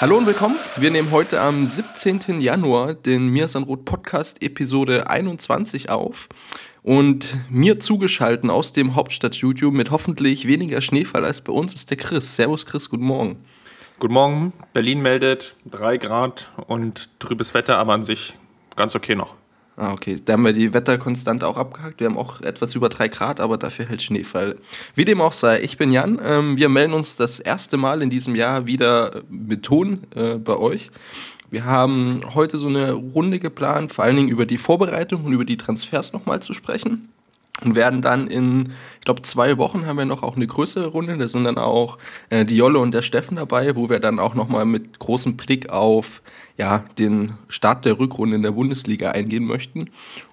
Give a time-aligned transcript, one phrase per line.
[0.00, 0.56] Hallo und willkommen.
[0.78, 2.40] Wir nehmen heute am 17.
[2.40, 6.30] Januar den Mir Rot Podcast Episode 21 auf.
[6.82, 11.98] Und mir zugeschalten aus dem Hauptstadtstudio mit hoffentlich weniger Schneefall als bei uns ist der
[11.98, 12.34] Chris.
[12.34, 13.42] Servus Chris, guten Morgen.
[13.98, 14.54] Guten Morgen.
[14.72, 18.38] Berlin meldet 3 Grad und trübes Wetter, aber an sich
[18.76, 19.36] ganz okay noch.
[19.80, 20.18] Ah, okay.
[20.22, 22.00] Da haben wir die Wetterkonstante auch abgehakt.
[22.00, 24.56] Wir haben auch etwas über 3 Grad, aber dafür hält Schneefall.
[24.94, 26.20] Wie dem auch sei, ich bin Jan.
[26.22, 30.54] Ähm, wir melden uns das erste Mal in diesem Jahr wieder mit Ton äh, bei
[30.58, 30.90] euch.
[31.48, 35.46] Wir haben heute so eine Runde geplant, vor allen Dingen über die Vorbereitung und über
[35.46, 37.08] die Transfers nochmal zu sprechen
[37.64, 41.16] und werden dann in, ich glaube, zwei Wochen haben wir noch auch eine größere Runde.
[41.18, 41.98] Da sind dann auch
[42.30, 45.70] äh, die Jolle und der Steffen dabei, wo wir dann auch nochmal mit großem Blick
[45.70, 46.22] auf
[46.56, 49.90] ja, den Start der Rückrunde in der Bundesliga eingehen möchten.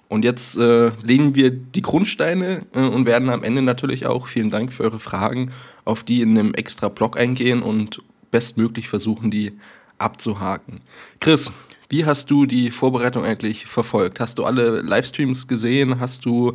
[0.08, 4.50] Und jetzt äh, legen wir die Grundsteine äh, und werden am Ende natürlich auch, vielen
[4.50, 5.50] Dank für eure Fragen,
[5.84, 9.52] auf die in einem extra Blog eingehen und bestmöglich versuchen, die
[9.98, 10.80] abzuhaken.
[11.20, 11.52] Chris,
[11.90, 14.20] wie hast du die Vorbereitung eigentlich verfolgt?
[14.20, 16.00] Hast du alle Livestreams gesehen?
[16.00, 16.54] Hast du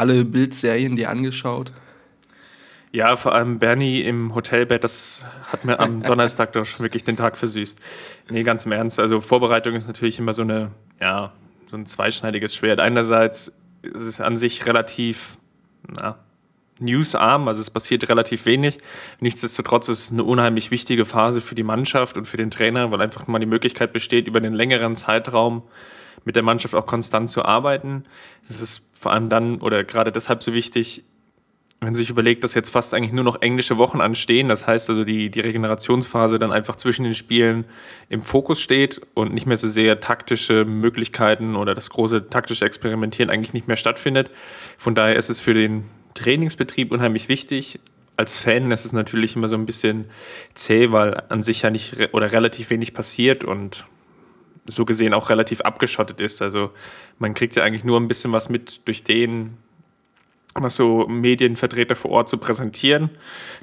[0.00, 1.72] alle Bildserien dir angeschaut?
[2.92, 7.36] Ja, vor allem Bernie im Hotelbett, das hat mir am Donnerstag doch wirklich den Tag
[7.36, 7.78] versüßt.
[8.30, 8.98] Nee, ganz im Ernst.
[8.98, 11.32] Also Vorbereitung ist natürlich immer so eine, ja,
[11.70, 12.80] so ein zweischneidiges Schwert.
[12.80, 15.36] Einerseits ist es an sich relativ,
[15.86, 16.18] na,
[16.80, 18.78] newsarm, also es passiert relativ wenig.
[19.20, 23.02] Nichtsdestotrotz ist es eine unheimlich wichtige Phase für die Mannschaft und für den Trainer, weil
[23.02, 25.62] einfach mal die Möglichkeit besteht, über den längeren Zeitraum
[26.24, 28.04] mit der Mannschaft auch konstant zu arbeiten.
[28.48, 31.04] Das ist vor allem dann oder gerade deshalb so wichtig,
[31.80, 35.04] wenn sich überlegt, dass jetzt fast eigentlich nur noch englische Wochen anstehen, das heißt also
[35.04, 37.64] die, die Regenerationsphase dann einfach zwischen den Spielen
[38.10, 43.30] im Fokus steht und nicht mehr so sehr taktische Möglichkeiten oder das große taktische Experimentieren
[43.30, 44.30] eigentlich nicht mehr stattfindet.
[44.76, 47.80] Von daher ist es für den Trainingsbetrieb unheimlich wichtig.
[48.18, 50.04] Als Fan ist es natürlich immer so ein bisschen
[50.52, 53.86] zäh, weil an sich ja nicht oder relativ wenig passiert und
[54.70, 56.42] so gesehen auch relativ abgeschottet ist.
[56.42, 56.70] Also
[57.18, 59.56] man kriegt ja eigentlich nur ein bisschen was mit durch den,
[60.54, 63.10] was so Medienvertreter vor Ort zu präsentieren.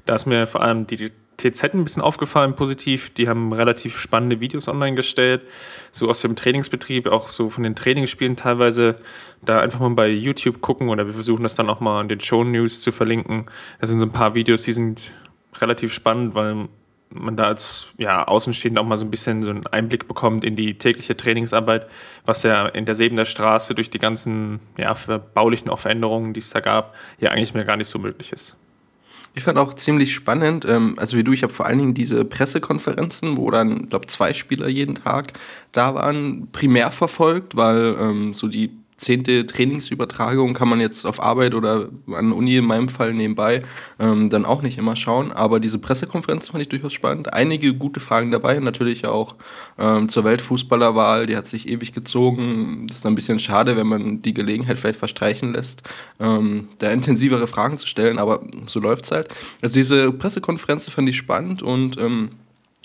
[0.05, 3.11] Da ist mir vor allem die TZ ein bisschen aufgefallen, positiv.
[3.11, 5.43] Die haben relativ spannende Videos online gestellt,
[5.91, 8.95] so aus dem Trainingsbetrieb, auch so von den Trainingsspielen teilweise.
[9.43, 12.19] Da einfach mal bei YouTube gucken oder wir versuchen das dann auch mal in den
[12.19, 13.45] Show News zu verlinken.
[13.79, 15.11] Das sind so ein paar Videos, die sind
[15.59, 16.67] relativ spannend, weil
[17.09, 20.55] man da als ja, Außenstehender auch mal so ein bisschen so einen Einblick bekommt in
[20.55, 21.87] die tägliche Trainingsarbeit,
[22.25, 24.93] was ja in der Sebener Straße durch die ganzen ja,
[25.33, 28.55] baulichen Veränderungen, die es da gab, ja eigentlich mehr gar nicht so möglich ist.
[29.33, 32.25] Ich fand auch ziemlich spannend, ähm, also wie du, ich habe vor allen Dingen diese
[32.25, 35.33] Pressekonferenzen, wo dann, glaube zwei Spieler jeden Tag
[35.71, 41.53] da waren, primär verfolgt, weil ähm, so die zehnte Trainingsübertragung kann man jetzt auf Arbeit
[41.53, 43.63] oder an Uni in meinem Fall nebenbei
[43.99, 45.31] ähm, dann auch nicht immer schauen.
[45.31, 47.31] Aber diese Pressekonferenz fand ich durchaus spannend.
[47.31, 49.35] Einige gute Fragen dabei, natürlich auch
[49.77, 52.87] ähm, zur Weltfußballerwahl, die hat sich ewig gezogen.
[52.87, 55.83] Das ist ein bisschen schade, wenn man die Gelegenheit vielleicht verstreichen lässt,
[56.19, 59.27] ähm, da intensivere Fragen zu stellen, aber so läuft es halt.
[59.61, 62.29] Also diese Pressekonferenz fand ich spannend und ähm,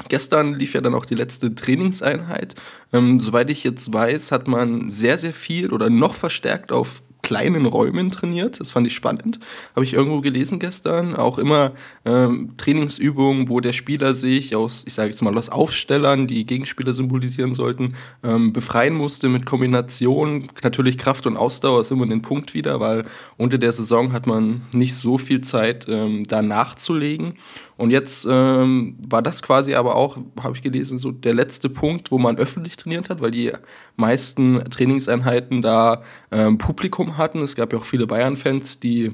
[0.09, 2.55] Gestern lief ja dann auch die letzte Trainingseinheit.
[2.93, 7.67] Ähm, soweit ich jetzt weiß, hat man sehr, sehr viel oder noch verstärkt auf kleinen
[7.67, 8.61] Räumen trainiert.
[8.61, 9.39] Das fand ich spannend.
[9.75, 11.15] Habe ich irgendwo gelesen gestern.
[11.15, 11.73] Auch immer
[12.05, 16.93] ähm, Trainingsübungen, wo der Spieler sich aus, ich sage jetzt mal, aus Aufstellern, die Gegenspieler
[16.93, 20.49] symbolisieren sollten, ähm, befreien musste mit Kombination.
[20.63, 24.63] Natürlich Kraft und Ausdauer ist immer den Punkt wieder, weil unter der Saison hat man
[24.73, 27.35] nicht so viel Zeit, ähm, da nachzulegen.
[27.77, 32.11] Und jetzt ähm, war das quasi aber auch, habe ich gelesen, so der letzte Punkt,
[32.11, 33.53] wo man öffentlich trainiert hat, weil die
[33.97, 37.43] meisten Trainingseinheiten da ähm, Publikum hatten.
[37.43, 39.13] Es gab ja auch viele Bayern-Fans, die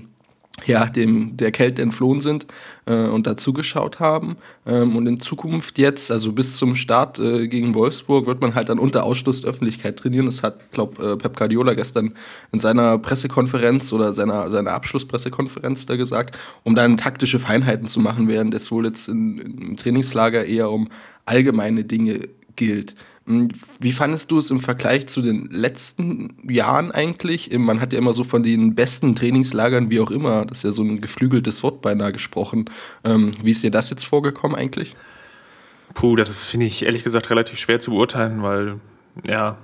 [0.67, 2.47] ja, dem der Kälte entflohen sind
[2.87, 4.37] äh, und dazugeschaut haben.
[4.67, 8.69] Ähm, und in Zukunft jetzt, also bis zum Start äh, gegen Wolfsburg, wird man halt
[8.69, 10.27] dann unter Ausschluss der Öffentlichkeit trainieren.
[10.27, 12.15] Das hat, glaube äh, Pep Guardiola gestern
[12.53, 18.29] in seiner Pressekonferenz oder seiner, seiner Abschlusspressekonferenz da gesagt, um dann taktische Feinheiten zu machen,
[18.29, 20.89] während es wohl jetzt in, im Trainingslager eher um
[21.25, 22.95] allgemeine Dinge gilt.
[23.29, 27.51] Hm, wie fandest du es im Vergleich zu den letzten Jahren eigentlich?
[27.57, 30.73] Man hat ja immer so von den besten Trainingslagern, wie auch immer, das ist ja
[30.73, 32.71] so ein geflügeltes Wort beinahe gesprochen.
[33.05, 34.97] Ähm, wie ist dir das jetzt vorgekommen eigentlich?
[35.93, 38.81] Puh, das finde ich ehrlich gesagt relativ schwer zu beurteilen, weil
[39.27, 39.59] ja,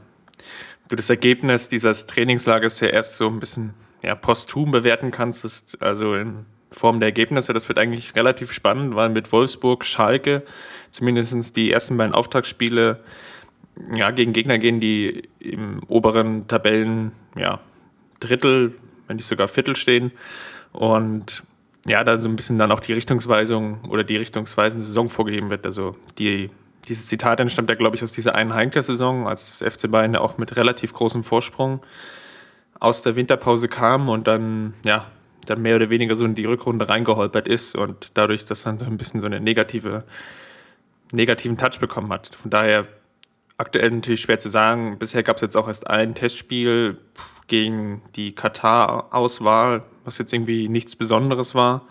[0.88, 3.72] du das Ergebnis dieses Trainingslagers ja erst so ein bisschen
[4.02, 7.54] ja, posthum bewerten kannst, also in Form der Ergebnisse.
[7.54, 10.42] Das wird eigentlich relativ spannend, weil mit Wolfsburg, Schalke,
[10.90, 13.00] zumindest die ersten beiden Auftaktspiele,
[13.94, 17.60] ja, gegen Gegner gehen, die im oberen Tabellen, ja,
[18.20, 18.74] Drittel,
[19.06, 20.12] wenn nicht sogar Viertel stehen.
[20.72, 21.42] Und
[21.86, 25.66] ja, da so ein bisschen dann auch die Richtungsweisung oder die richtungsweisende Saison vorgegeben wird.
[25.66, 26.50] Also die,
[26.88, 30.56] dieses Zitat entstammt ja, glaube ich, aus dieser einen Heimkehr-Saison, als FC Bayern auch mit
[30.56, 31.80] relativ großem Vorsprung
[32.80, 35.06] aus der Winterpause kam und dann, ja,
[35.46, 38.86] dann mehr oder weniger so in die Rückrunde reingeholpert ist und dadurch das dann so
[38.86, 40.04] ein bisschen so eine negative,
[41.12, 42.34] negativen Touch bekommen hat.
[42.34, 42.86] Von daher
[43.58, 44.98] aktuell natürlich schwer zu sagen.
[44.98, 46.98] Bisher gab es jetzt auch erst ein Testspiel
[47.46, 51.86] gegen die Katar-Auswahl, was jetzt irgendwie nichts Besonderes war.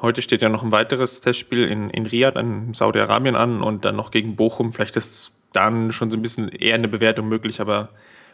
[0.00, 3.96] Heute steht ja noch ein weiteres Testspiel in, in Riyadh, in Saudi-Arabien an und dann
[3.96, 4.72] noch gegen Bochum.
[4.72, 7.90] Vielleicht ist dann schon so ein bisschen eher eine Bewertung möglich, aber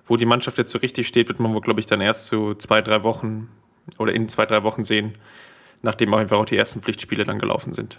[0.06, 2.55] wo die Mannschaft jetzt so richtig steht, wird man wohl, glaube ich, dann erst so
[2.55, 3.49] zwei, drei Wochen
[3.99, 5.14] oder in zwei, drei Wochen sehen,
[5.82, 7.99] nachdem auch einfach auch die ersten Pflichtspiele dann gelaufen sind.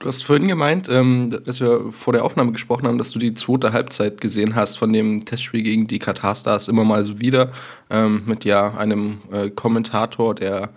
[0.00, 3.34] Du hast vorhin gemeint, ähm, dass wir vor der Aufnahme gesprochen haben, dass du die
[3.34, 7.52] zweite Halbzeit gesehen hast von dem Testspiel gegen die Katar Stars immer mal so wieder
[7.90, 10.70] ähm, mit ja einem äh, Kommentator, der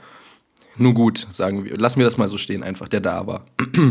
[0.75, 3.45] nur gut, sagen wir, lassen wir das mal so stehen, einfach der da war.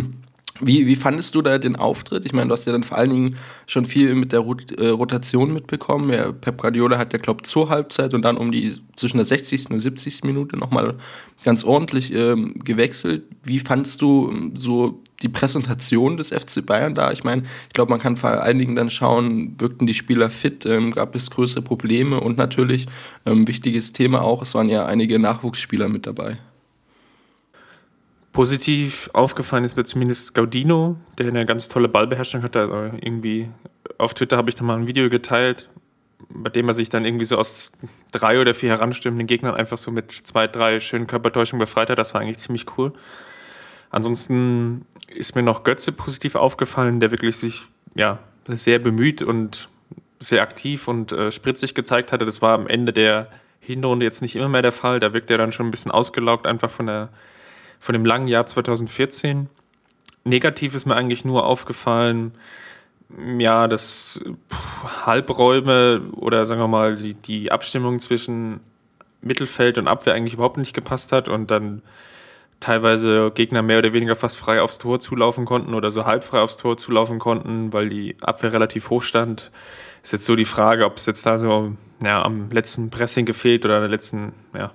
[0.61, 2.25] Wie, wie fandest du da den Auftritt?
[2.25, 3.37] Ich meine, du hast ja dann vor allen Dingen
[3.67, 6.11] schon viel mit der Rot äh, Rotation mitbekommen.
[6.11, 9.25] Ja, Pep Guardiola hat ja, glaube ich, zur Halbzeit und dann um die zwischen der
[9.25, 9.71] 60.
[9.71, 10.23] und 70.
[10.23, 10.99] Minute nochmal
[11.43, 13.25] ganz ordentlich ähm, gewechselt.
[13.43, 17.13] Wie fandest du ähm, so die Präsentation des FC Bayern da?
[17.13, 20.67] Ich meine, ich glaube, man kann vor allen Dingen dann schauen, wirkten die Spieler fit,
[20.67, 22.87] ähm, gab es größere Probleme und natürlich,
[23.27, 26.39] ähm, wichtiges Thema auch, es waren ja einige Nachwuchsspieler mit dabei.
[28.33, 32.57] Positiv aufgefallen ist mir zumindest Gaudino, der eine ganz tolle Ballbeherrschung hat.
[32.57, 33.51] Also irgendwie
[33.99, 35.69] auf Twitter habe ich da mal ein Video geteilt,
[36.31, 37.73] bei dem er sich dann irgendwie so aus
[38.11, 41.99] drei oder vier heranstimmenden Gegnern einfach so mit zwei, drei schönen Körpertäuschungen befreit hat.
[41.99, 42.93] Das war eigentlich ziemlich cool.
[43.91, 47.63] Ansonsten ist mir noch Götze positiv aufgefallen, der wirklich sich
[47.95, 48.19] ja,
[48.49, 49.69] sehr bemüht und
[50.19, 52.25] sehr aktiv und äh, spritzig gezeigt hatte.
[52.25, 53.29] Das war am Ende der
[53.61, 55.01] Hinrunde jetzt nicht immer mehr der Fall.
[55.01, 57.09] Da wirkt er dann schon ein bisschen ausgelaugt, einfach von der
[57.83, 59.49] von dem langen Jahr 2014.
[60.23, 62.33] Negativ ist mir eigentlich nur aufgefallen,
[63.39, 64.23] ja, dass
[65.05, 68.61] Halbräume oder sagen wir mal die, die Abstimmung zwischen
[69.21, 71.83] Mittelfeld und Abwehr eigentlich überhaupt nicht gepasst hat und dann
[72.63, 76.41] teilweise Gegner mehr oder weniger fast frei aufs Tor zulaufen konnten oder so halb frei
[76.41, 79.51] aufs Tor zulaufen konnten, weil die Abwehr relativ hoch stand.
[80.03, 81.73] Ist jetzt so die Frage, ob es jetzt da so
[82.03, 84.73] ja, am letzten Pressing gefehlt oder an der letzten ja,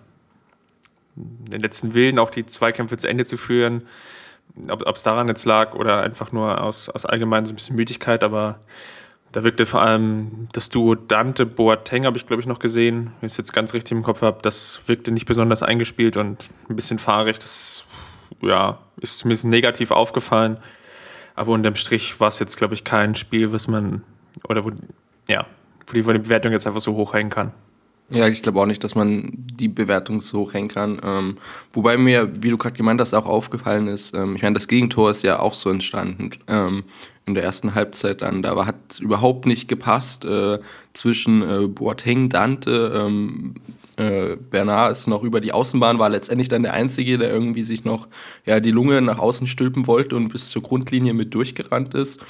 [1.15, 3.87] den letzten Willen, auch die Zweikämpfe zu Ende zu führen.
[4.69, 8.23] Ob es daran jetzt lag oder einfach nur aus, aus allgemein so ein bisschen Müdigkeit,
[8.23, 8.59] aber
[9.37, 13.27] da wirkte vor allem das Duo Dante Boateng, habe ich glaube ich noch gesehen, wenn
[13.27, 16.75] ich es jetzt ganz richtig im Kopf habe, das wirkte nicht besonders eingespielt und ein
[16.75, 17.37] bisschen fahrig.
[17.37, 17.85] Das
[18.41, 20.57] ja, ist zumindest negativ aufgefallen.
[21.35, 24.01] Aber unterm Strich war es jetzt, glaube ich, kein Spiel, was man,
[24.49, 24.71] oder wo,
[25.27, 25.45] ja,
[25.85, 27.51] wo die Bewertung jetzt einfach so hochhängen kann.
[28.09, 30.99] Ja, ich glaube auch nicht, dass man die Bewertung so hochhängen kann.
[31.03, 31.37] Ähm,
[31.73, 35.11] wobei mir, wie du gerade gemeint hast, auch aufgefallen ist, ähm, ich meine, das Gegentor
[35.11, 36.85] ist ja auch so entstanden ähm,
[37.27, 38.41] in der ersten Halbzeit dann.
[38.41, 40.59] Da hat es überhaupt nicht gepasst äh,
[40.93, 43.55] zwischen äh, Boateng, Dante, ähm,
[43.97, 47.83] äh, Bernard ist noch über die Außenbahn, war letztendlich dann der Einzige, der irgendwie sich
[47.83, 48.07] noch
[48.45, 52.21] ja, die Lunge nach außen stülpen wollte und bis zur Grundlinie mit durchgerannt ist.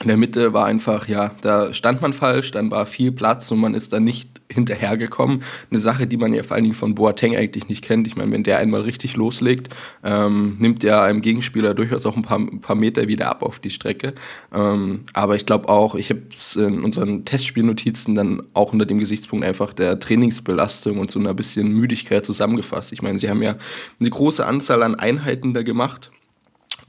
[0.00, 3.60] In der Mitte war einfach, ja, da stand man falsch, dann war viel Platz und
[3.60, 5.42] man ist dann nicht hinterhergekommen.
[5.70, 8.06] Eine Sache, die man ja vor allen Dingen von Boateng eigentlich nicht kennt.
[8.06, 9.68] Ich meine, wenn der einmal richtig loslegt,
[10.04, 13.58] ähm, nimmt der einem Gegenspieler durchaus auch ein paar, ein paar Meter wieder ab auf
[13.58, 14.14] die Strecke.
[14.52, 18.98] Ähm, aber ich glaube auch, ich habe es in unseren Testspielnotizen dann auch unter dem
[18.98, 22.92] Gesichtspunkt einfach der Trainingsbelastung und so einer bisschen Müdigkeit zusammengefasst.
[22.92, 23.56] Ich meine, sie haben ja
[23.98, 26.10] eine große Anzahl an Einheiten da gemacht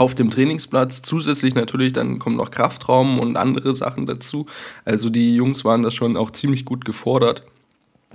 [0.02, 1.04] auf dem Trainingsplatz.
[1.04, 4.48] Zusätzlich natürlich dann kommen noch Kraftraum und andere Sachen dazu.
[4.84, 7.44] Also die Jungs waren da schon auch ziemlich gut gefordert.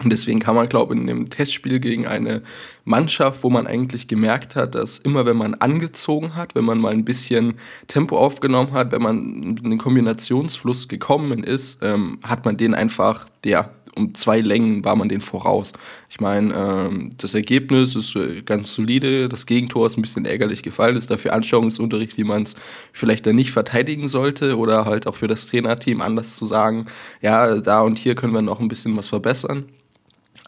[0.03, 2.43] Und deswegen kann man, glaube ich, in dem Testspiel gegen eine
[2.85, 6.93] Mannschaft, wo man eigentlich gemerkt hat, dass immer wenn man angezogen hat, wenn man mal
[6.93, 7.55] ein bisschen
[7.87, 13.27] Tempo aufgenommen hat, wenn man in den Kombinationsfluss gekommen ist, ähm, hat man den einfach,
[13.45, 15.73] ja, um zwei Längen war man den voraus.
[16.11, 20.63] Ich meine, ähm, das Ergebnis ist äh, ganz solide, das Gegentor ist ein bisschen ärgerlich
[20.63, 22.57] gefallen, ist dafür Anschauungsunterricht, wie man es
[22.93, 26.87] vielleicht dann nicht verteidigen sollte oder halt auch für das Trainerteam anders zu sagen,
[27.23, 29.67] ja, da und hier können wir noch ein bisschen was verbessern.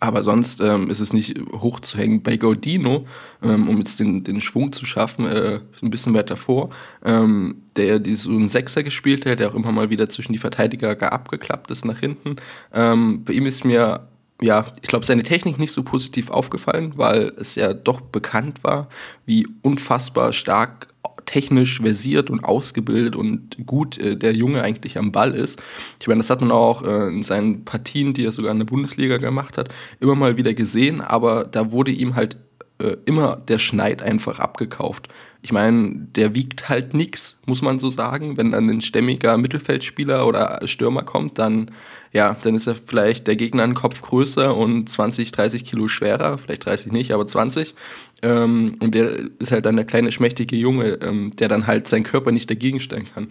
[0.00, 2.22] Aber sonst ähm, ist es nicht hochzuhängen.
[2.22, 3.06] Bei Gaudino,
[3.42, 6.70] ähm, um jetzt den, den Schwung zu schaffen, äh, ein bisschen weiter vor,
[7.04, 10.38] ähm, der die so einen Sechser gespielt hat, der auch immer mal wieder zwischen die
[10.38, 12.36] Verteidiger abgeklappt ist nach hinten.
[12.72, 14.08] Ähm, bei ihm ist mir
[14.40, 18.88] ja, ich glaube, seine Technik nicht so positiv aufgefallen, weil es ja doch bekannt war,
[19.26, 20.88] wie unfassbar stark
[21.26, 25.60] technisch versiert und ausgebildet und gut äh, der Junge eigentlich am Ball ist.
[26.00, 28.66] Ich meine, das hat man auch äh, in seinen Partien, die er sogar in der
[28.66, 29.68] Bundesliga gemacht hat,
[30.00, 32.36] immer mal wieder gesehen, aber da wurde ihm halt
[32.78, 35.08] äh, immer der Schneid einfach abgekauft.
[35.42, 38.36] Ich meine, der wiegt halt nichts, muss man so sagen.
[38.36, 41.70] Wenn dann ein stämmiger Mittelfeldspieler oder Stürmer kommt, dann,
[42.12, 46.38] ja, dann ist er vielleicht der Gegner einen Kopf größer und 20, 30 Kilo schwerer,
[46.38, 47.74] vielleicht 30 nicht, aber 20.
[48.22, 52.02] Ähm, und der ist halt dann der kleine, schmächtige Junge, ähm, der dann halt seinen
[52.02, 53.28] Körper nicht dagegen stellen kann.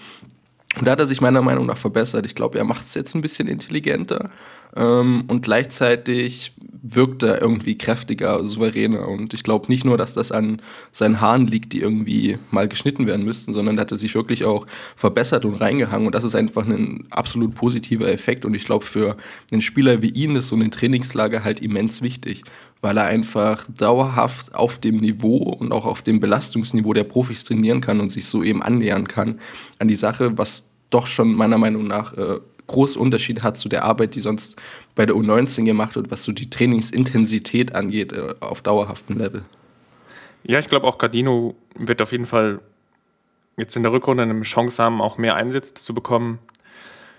[0.78, 2.26] Und da hat er sich meiner Meinung nach verbessert.
[2.26, 4.30] Ich glaube, er macht es jetzt ein bisschen intelligenter
[4.76, 6.54] ähm, und gleichzeitig
[6.84, 9.08] wirkt er irgendwie kräftiger, souveräner.
[9.08, 13.08] Und ich glaube nicht nur, dass das an seinen Haaren liegt, die irgendwie mal geschnitten
[13.08, 16.06] werden müssten, sondern hat er sich wirklich auch verbessert und reingehangen.
[16.06, 18.46] Und das ist einfach ein absolut positiver Effekt.
[18.46, 19.18] Und ich glaube, für
[19.52, 22.44] einen Spieler wie ihn ist so ein Trainingslager halt immens wichtig,
[22.82, 27.82] weil er einfach dauerhaft auf dem Niveau und auch auf dem Belastungsniveau der Profis trainieren
[27.82, 29.40] kann und sich so eben annähern kann
[29.80, 33.84] an die Sache, was doch schon meiner Meinung nach äh, große Unterschied hat zu der
[33.84, 34.58] Arbeit, die sonst
[34.96, 39.44] bei der U19 gemacht wird, was so die Trainingsintensität angeht, äh, auf dauerhaftem Level.
[40.44, 42.60] Ja, ich glaube auch Gardino wird auf jeden Fall
[43.58, 46.40] jetzt in der Rückrunde eine Chance haben, auch mehr Einsätze zu bekommen.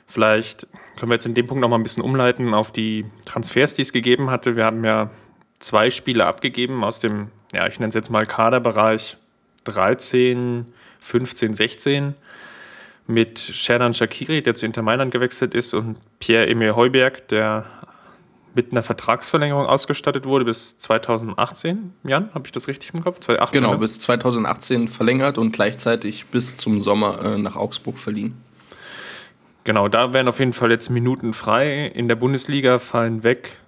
[0.07, 3.75] Vielleicht können wir jetzt in dem Punkt noch mal ein bisschen umleiten auf die Transfers,
[3.75, 4.57] die es gegeben hatte.
[4.57, 5.11] Wir haben ja
[5.59, 9.17] zwei Spiele abgegeben aus dem, ja, ich nenne es jetzt mal Kaderbereich
[9.65, 10.67] 13,
[11.01, 12.15] 15, 16
[13.07, 17.65] mit Sherdan Shakiri, der zu Inter Mailand gewechselt ist, und Pierre-Emil Heuberg, der
[18.55, 21.95] mit einer Vertragsverlängerung ausgestattet wurde bis 2018.
[22.05, 23.21] Jan, habe ich das richtig im Kopf?
[23.21, 23.79] 2018, genau, ne?
[23.79, 28.35] bis 2018 verlängert und gleichzeitig bis zum Sommer äh, nach Augsburg verliehen.
[29.65, 31.87] Genau, da werden auf jeden Fall jetzt Minuten frei.
[31.87, 33.59] In der Bundesliga fallen weg,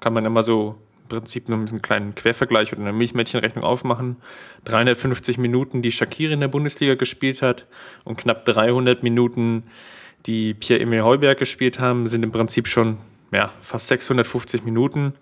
[0.00, 0.76] kann man immer so
[1.08, 4.16] Prinzip nur einen kleinen Quervergleich oder eine Milchmädchenrechnung aufmachen.
[4.64, 7.66] 350 Minuten, die Shakiri in der Bundesliga gespielt hat
[8.04, 9.64] und knapp 300 Minuten,
[10.26, 12.98] die Pierre-Emil Heuberg gespielt haben, sind im Prinzip schon
[13.32, 15.14] ja, fast 650 Minuten,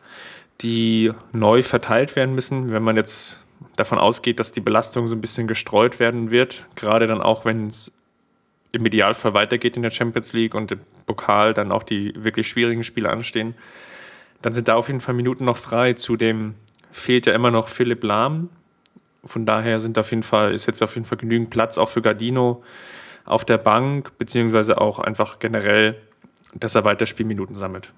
[0.60, 2.70] die neu verteilt werden müssen.
[2.70, 3.38] Wenn man jetzt
[3.76, 7.68] davon ausgeht, dass die Belastung so ein bisschen gestreut werden wird, gerade dann auch, wenn
[7.68, 7.92] es
[8.72, 12.82] im Idealfall weitergeht in der Champions League und im Pokal dann auch die wirklich schwierigen
[12.82, 13.54] Spiele anstehen,
[14.44, 15.94] dann sind da auf jeden Fall Minuten noch frei.
[15.94, 16.54] Zudem
[16.92, 18.50] fehlt ja immer noch Philipp Lahm.
[19.24, 22.02] Von daher sind auf jeden Fall, ist jetzt auf jeden Fall genügend Platz auch für
[22.02, 22.62] Gardino
[23.24, 25.96] auf der Bank, beziehungsweise auch einfach generell,
[26.52, 27.90] dass er weiter Spielminuten sammelt.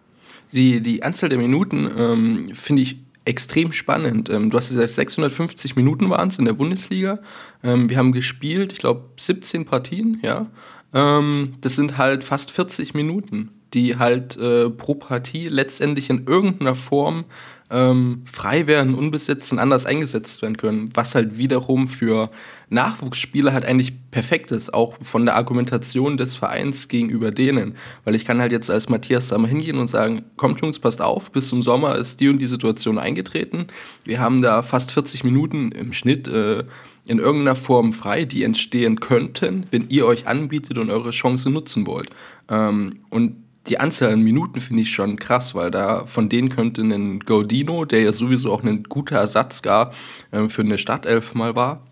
[0.52, 4.30] Die, die Anzahl der Minuten ähm, finde ich extrem spannend.
[4.30, 7.18] Ähm, du hast gesagt, 650 Minuten waren es in der Bundesliga.
[7.64, 10.46] Ähm, wir haben gespielt, ich glaube, 17 Partien, ja.
[10.94, 16.74] Ähm, das sind halt fast 40 Minuten die halt äh, pro Partie letztendlich in irgendeiner
[16.74, 17.26] Form
[17.68, 22.30] ähm, frei werden, unbesetzt und anders eingesetzt werden können, was halt wiederum für
[22.70, 27.74] Nachwuchsspieler halt eigentlich perfekt ist, auch von der Argumentation des Vereins gegenüber denen.
[28.04, 31.02] Weil ich kann halt jetzt als Matthias da mal hingehen und sagen, kommt Jungs, passt
[31.02, 33.66] auf, bis zum Sommer ist die und die Situation eingetreten.
[34.04, 36.64] Wir haben da fast 40 Minuten im Schnitt äh,
[37.04, 41.86] in irgendeiner Form frei, die entstehen könnten, wenn ihr euch anbietet und eure Chance nutzen
[41.86, 42.10] wollt.
[42.48, 46.82] Ähm, und die Anzahl an Minuten finde ich schon krass, weil da von denen könnte
[46.82, 49.92] ein Gaudino, der ja sowieso auch ein guter Ersatz gar
[50.30, 51.82] äh, für eine Startelf mal war,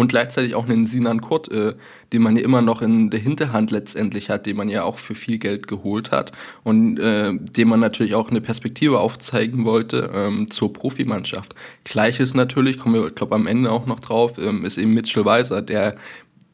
[0.00, 1.74] und gleichzeitig auch einen Sinan Kurt, äh,
[2.12, 5.14] den man ja immer noch in der Hinterhand letztendlich hat, den man ja auch für
[5.14, 6.32] viel Geld geholt hat
[6.64, 11.54] und äh, dem man natürlich auch eine Perspektive aufzeigen wollte ähm, zur Profimannschaft.
[11.84, 15.60] Gleiches natürlich, kommen wir, glaube am Ende auch noch drauf, ähm, ist eben Mitchell Weiser,
[15.60, 15.96] der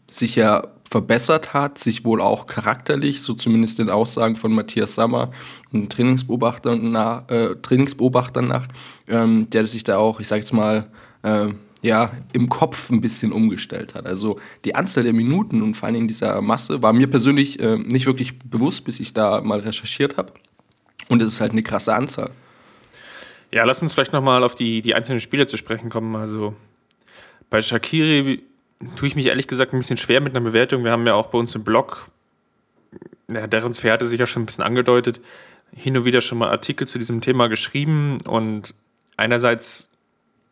[0.08, 5.30] sich ja verbessert hat, sich wohl auch charakterlich, so zumindest den Aussagen von Matthias Sammer,
[5.72, 8.68] einem Trainingsbeobachter nach, äh, Trainingsbeobachter nach,
[9.08, 10.86] ähm, der sich da auch, ich sag jetzt mal,
[11.22, 11.48] äh,
[11.82, 14.06] ja, im Kopf ein bisschen umgestellt hat.
[14.06, 17.76] Also die Anzahl der Minuten und vor allen Dingen dieser Masse war mir persönlich äh,
[17.76, 20.32] nicht wirklich bewusst, bis ich da mal recherchiert habe.
[21.08, 22.30] Und es ist halt eine krasse Anzahl.
[23.52, 26.16] Ja, lass uns vielleicht nochmal auf die, die einzelnen Spiele zu sprechen kommen.
[26.16, 26.54] Also
[27.50, 28.42] bei Shakiri
[28.96, 30.84] tue ich mich ehrlich gesagt ein bisschen schwer mit einer Bewertung.
[30.84, 32.08] Wir haben ja auch bei uns im Blog,
[33.28, 35.20] ja, deren Sphäre hatte sich ja schon ein bisschen angedeutet,
[35.74, 38.74] hin und wieder schon mal Artikel zu diesem Thema geschrieben und
[39.16, 39.90] einerseits,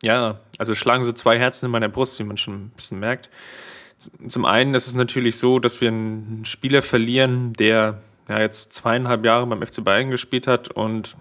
[0.01, 3.29] ja, also schlagen so zwei Herzen in meiner Brust, wie man schon ein bisschen merkt.
[4.27, 9.23] Zum einen ist es natürlich so, dass wir einen Spieler verlieren, der ja jetzt zweieinhalb
[9.23, 11.15] Jahre beim FC Bayern gespielt hat und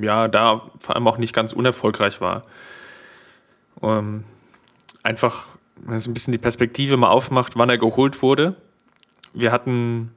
[0.00, 2.44] ja, da vor allem auch nicht ganz unerfolgreich war.
[3.82, 4.24] Ähm,
[5.02, 8.54] einfach, wenn es ein bisschen die Perspektive mal aufmacht, wann er geholt wurde.
[9.32, 10.12] Wir hatten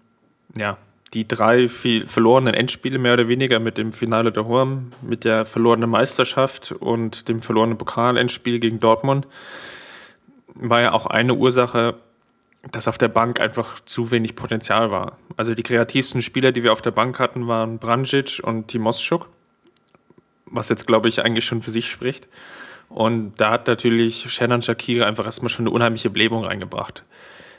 [0.56, 0.78] ja
[1.14, 5.90] die drei verlorenen Endspiele mehr oder weniger mit dem Finale der Horm, mit der verlorenen
[5.90, 9.28] Meisterschaft und dem verlorenen Pokalendspiel gegen Dortmund.
[10.54, 11.96] War ja auch eine Ursache,
[12.72, 15.18] dass auf der Bank einfach zu wenig Potenzial war.
[15.38, 19.30] Also die kreativsten Spieler, die wir auf der Bank hatten, waren Branjic und Timoschuk,
[20.46, 22.28] was jetzt, glaube ich, eigentlich schon für sich spricht.
[22.90, 27.04] Und da hat natürlich Shannon Shakiri einfach erstmal schon eine unheimliche Belebung reingebracht.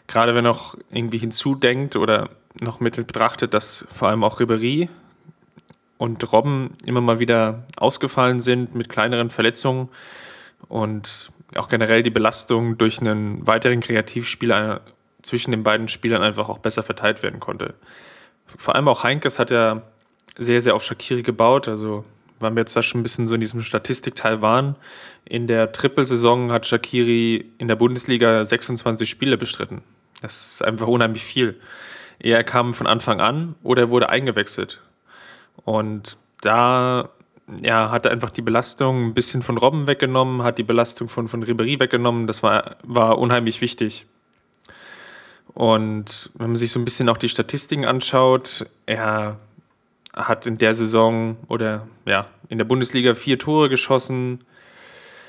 [0.07, 2.31] Gerade wenn noch irgendwie hinzudenkt oder
[2.61, 4.89] noch mit betrachtet, dass vor allem auch Ribery
[5.99, 9.89] und Robben immer mal wieder ausgefallen sind mit kleineren Verletzungen
[10.69, 14.81] und auch generell die Belastung durch einen weiteren Kreativspieler
[15.23, 17.75] zwischen den beiden Spielern einfach auch besser verteilt werden konnte.
[18.47, 19.83] Vor allem auch Heinkes hat ja
[20.37, 21.69] sehr, sehr auf Shakiri gebaut.
[21.69, 22.05] Also,
[22.41, 24.77] weil wir jetzt da schon ein bisschen so in diesem Statistikteil waren.
[25.25, 29.83] In der Trippelsaison hat Shakiri in der Bundesliga 26 Spiele bestritten.
[30.23, 31.61] Das ist einfach unheimlich viel.
[32.19, 34.81] Er kam von Anfang an oder er wurde eingewechselt.
[35.65, 37.11] Und da
[37.63, 41.29] ja, hat er einfach die Belastung ein bisschen von Robben weggenommen, hat die Belastung von,
[41.29, 42.27] von Ribéry weggenommen.
[42.27, 44.07] Das war, war unheimlich wichtig.
[45.55, 49.39] Und wenn man sich so ein bisschen auch die Statistiken anschaut, er
[50.19, 54.45] hat in der Saison oder ja, in der Bundesliga vier Tore geschossen,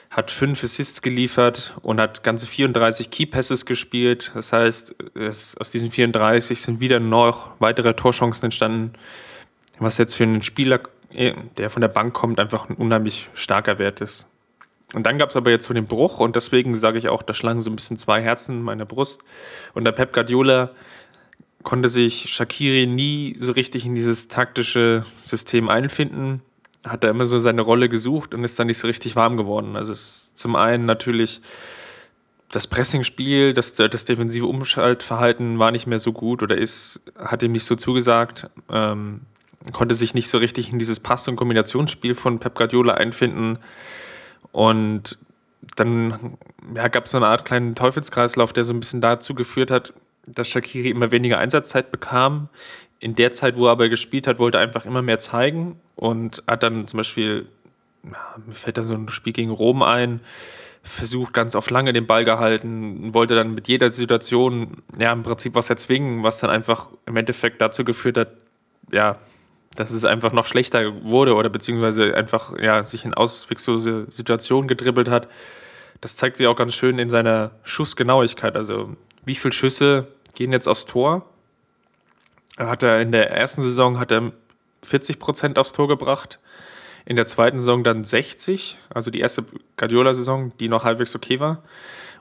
[0.10, 4.32] hat fünf Assists geliefert und hat ganze 34 Key Passes gespielt.
[4.34, 8.94] Das heißt, es, aus diesen 34 sind wieder noch weitere Torchancen entstanden,
[9.78, 10.82] was jetzt für einen Spieler,
[11.14, 14.28] eh, der von der Bank kommt, einfach ein unheimlich starker Wert ist.
[14.96, 17.36] Und dann gab es aber jetzt so den Bruch und deswegen sage ich auch, da
[17.36, 19.24] schlagen so ein bisschen zwei Herzen in meiner Brust.
[19.76, 20.72] Und der Pep Guardiola
[21.64, 26.42] konnte sich Shakiri nie so richtig in dieses taktische System einfinden.
[26.86, 29.76] Hat da immer so seine Rolle gesucht und ist dann nicht so richtig warm geworden.
[29.76, 31.42] Also es ist zum einen natürlich
[32.52, 37.52] das Pressingspiel, das, das defensive Umschaltverhalten war nicht mehr so gut oder ist, hat ihm
[37.52, 38.50] nicht so zugesagt.
[38.72, 39.22] Ähm,
[39.74, 43.60] konnte sich nicht so richtig in dieses Pass- und Kombinationsspiel von Pep Guardiola einfinden.
[44.52, 45.20] Und
[45.76, 46.38] dann
[46.74, 49.94] ja, gab es so eine Art kleinen Teufelskreislauf, der so ein bisschen dazu geführt hat,
[50.36, 52.50] dass Shakiri immer weniger Einsatzzeit bekam.
[53.00, 56.44] In der Zeit, wo er aber gespielt hat, wollte er einfach immer mehr zeigen und
[56.48, 57.48] hat dann zum Beispiel,
[58.04, 60.20] mir fällt da so ein Spiel gegen Rom ein,
[60.84, 65.56] versucht ganz auf lange den Ball gehalten, wollte dann mit jeder Situation ja im Prinzip
[65.56, 68.30] was erzwingen, was dann einfach im Endeffekt dazu geführt hat,
[68.92, 69.18] ja,
[69.76, 75.10] dass es einfach noch schlechter wurde oder beziehungsweise einfach ja, sich in auswegslose Situationen gedribbelt
[75.10, 75.28] hat.
[76.02, 78.56] Das zeigt sich auch ganz schön in seiner Schussgenauigkeit.
[78.56, 81.26] Also wie viele Schüsse gehen jetzt aufs Tor?
[82.58, 84.32] Hat er in der ersten Saison hat er
[84.84, 86.40] 40 Prozent aufs Tor gebracht,
[87.06, 89.46] in der zweiten Saison dann 60, also die erste
[89.78, 91.64] Guardiola-Saison, die noch halbwegs okay war.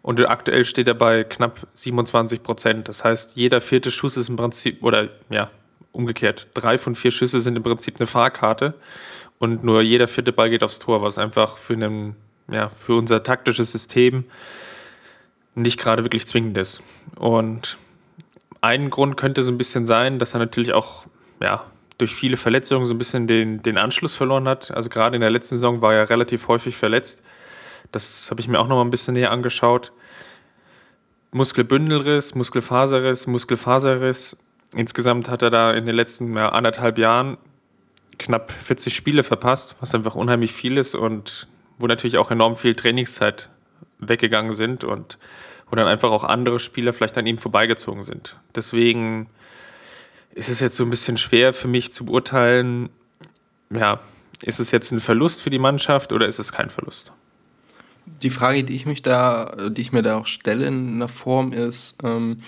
[0.03, 2.89] Und aktuell steht er bei knapp 27 Prozent.
[2.89, 5.51] Das heißt, jeder vierte Schuss ist im Prinzip, oder ja,
[5.93, 6.49] umgekehrt.
[6.55, 8.75] Drei von vier Schüsse sind im Prinzip eine Fahrkarte
[9.39, 12.17] und nur jeder vierte Ball geht aufs Tor, was einfach für, einen,
[12.51, 14.25] ja, für unser taktisches System
[15.55, 16.83] nicht gerade wirklich zwingend ist.
[17.17, 17.77] Und
[18.61, 21.07] ein Grund könnte so ein bisschen sein, dass er natürlich auch
[21.41, 21.65] ja,
[21.99, 24.71] durch viele Verletzungen so ein bisschen den, den Anschluss verloren hat.
[24.71, 27.23] Also gerade in der letzten Saison war er relativ häufig verletzt.
[27.93, 29.93] Das habe ich mir auch noch mal ein bisschen näher angeschaut.
[31.31, 34.37] Muskelbündelriss, Muskelfaserriss, Muskelfaserriss
[34.75, 37.39] Insgesamt hat er da in den letzten ja, anderthalb Jahren
[38.19, 42.75] knapp 40 Spiele verpasst, was einfach unheimlich viel ist und wo natürlich auch enorm viel
[42.75, 43.49] Trainingszeit
[43.99, 45.19] weggegangen sind und
[45.71, 48.37] wo dann einfach auch andere Spieler vielleicht an ihm vorbeigezogen sind.
[48.55, 49.29] Deswegen
[50.35, 52.91] ist es jetzt so ein bisschen schwer für mich zu beurteilen,
[53.71, 54.01] ja,
[54.43, 57.13] ist es jetzt ein Verlust für die Mannschaft oder ist es kein Verlust?
[58.23, 61.53] Die Frage, die ich mich da, die ich mir da auch stelle in einer Form
[61.53, 62.41] ist, ähm,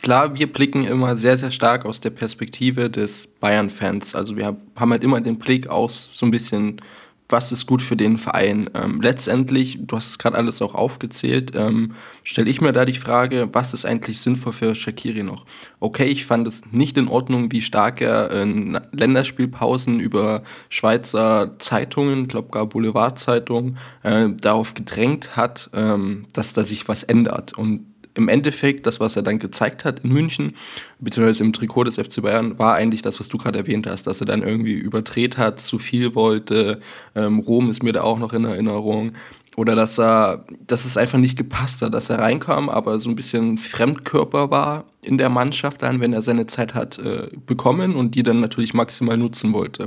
[0.00, 4.14] klar, wir blicken immer sehr, sehr stark aus der Perspektive des Bayern-Fans.
[4.14, 6.80] Also wir haben halt immer den Blick aus so ein bisschen,
[7.28, 8.70] was ist gut für den Verein.
[8.74, 12.94] Ähm, letztendlich, du hast es gerade alles auch aufgezählt, ähm, stelle ich mir da die
[12.94, 15.44] Frage, was ist eigentlich sinnvoll für Shakiri noch?
[15.80, 22.22] Okay, ich fand es nicht in Ordnung, wie stark er in Länderspielpausen über Schweizer Zeitungen,
[22.22, 27.56] ich glaube gar Boulevardzeitungen, äh, darauf gedrängt hat, ähm, dass da sich was ändert.
[27.58, 27.86] Und
[28.16, 30.54] im Endeffekt, das, was er dann gezeigt hat in München,
[30.98, 34.20] beziehungsweise im Trikot des FC Bayern, war eigentlich das, was du gerade erwähnt hast, dass
[34.20, 36.80] er dann irgendwie überdreht hat, zu viel wollte.
[37.14, 39.12] Ähm, Rom ist mir da auch noch in Erinnerung.
[39.56, 43.16] Oder dass er, dass es einfach nicht gepasst hat, dass er reinkam, aber so ein
[43.16, 48.14] bisschen Fremdkörper war in der Mannschaft dann, wenn er seine Zeit hat äh, bekommen und
[48.14, 49.84] die dann natürlich maximal nutzen wollte.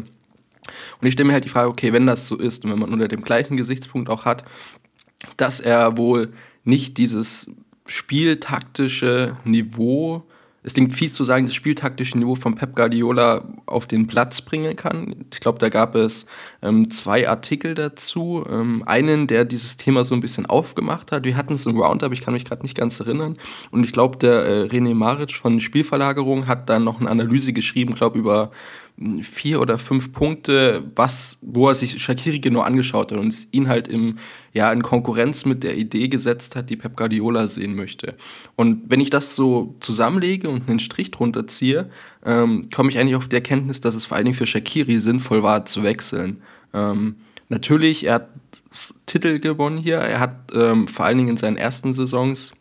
[1.02, 2.92] Und ich stelle mir halt die Frage, okay, wenn das so ist und wenn man
[2.94, 4.44] unter dem gleichen Gesichtspunkt auch hat,
[5.38, 6.32] dass er wohl
[6.64, 7.50] nicht dieses
[7.90, 10.24] spieltaktische Niveau
[10.62, 14.76] es klingt fies zu sagen, das spieltaktische Niveau von Pep Guardiola auf den Platz bringen
[14.76, 15.26] kann.
[15.34, 16.26] Ich glaube, da gab es
[16.62, 18.46] ähm, zwei Artikel dazu.
[18.50, 21.24] Ähm, einen, der dieses Thema so ein bisschen aufgemacht hat.
[21.24, 23.38] Wir hatten es im Roundup, ich kann mich gerade nicht ganz erinnern.
[23.72, 27.96] Und ich glaube, der äh, René Maric von Spielverlagerung hat dann noch eine Analyse geschrieben,
[27.96, 28.52] glaube über
[29.22, 33.88] vier oder fünf Punkte, was, wo er sich Shakiri genau angeschaut hat und ihn halt
[33.88, 34.18] im,
[34.54, 38.16] ja, in Konkurrenz mit der Idee gesetzt hat, die Pep Guardiola sehen möchte.
[38.56, 41.90] Und wenn ich das so zusammenlege und einen Strich drunter ziehe,
[42.26, 45.44] ähm, komme ich eigentlich auf die Erkenntnis, dass es vor allen Dingen für Shakiri sinnvoll
[45.44, 46.42] war, zu wechseln.
[46.74, 47.16] Ähm,
[47.48, 48.30] natürlich, er hat
[49.06, 52.54] Titel gewonnen hier, er hat ähm, vor allen Dingen in seinen ersten Saisons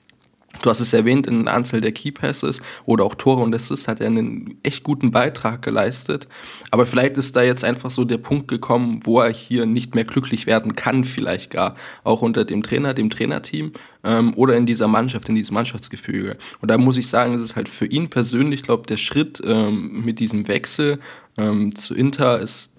[0.62, 3.86] Du hast es erwähnt, in der Anzahl der Key Passes oder auch Tore und Assists
[3.86, 6.26] hat er einen echt guten Beitrag geleistet.
[6.70, 10.04] Aber vielleicht ist da jetzt einfach so der Punkt gekommen, wo er hier nicht mehr
[10.04, 11.76] glücklich werden kann, vielleicht gar.
[12.02, 13.72] Auch unter dem Trainer, dem Trainerteam
[14.04, 16.36] ähm, oder in dieser Mannschaft, in diesem Mannschaftsgefüge.
[16.60, 20.02] Und da muss ich sagen, es ist halt für ihn persönlich, glaube der Schritt ähm,
[20.04, 20.98] mit diesem Wechsel
[21.36, 22.72] ähm, zu Inter ist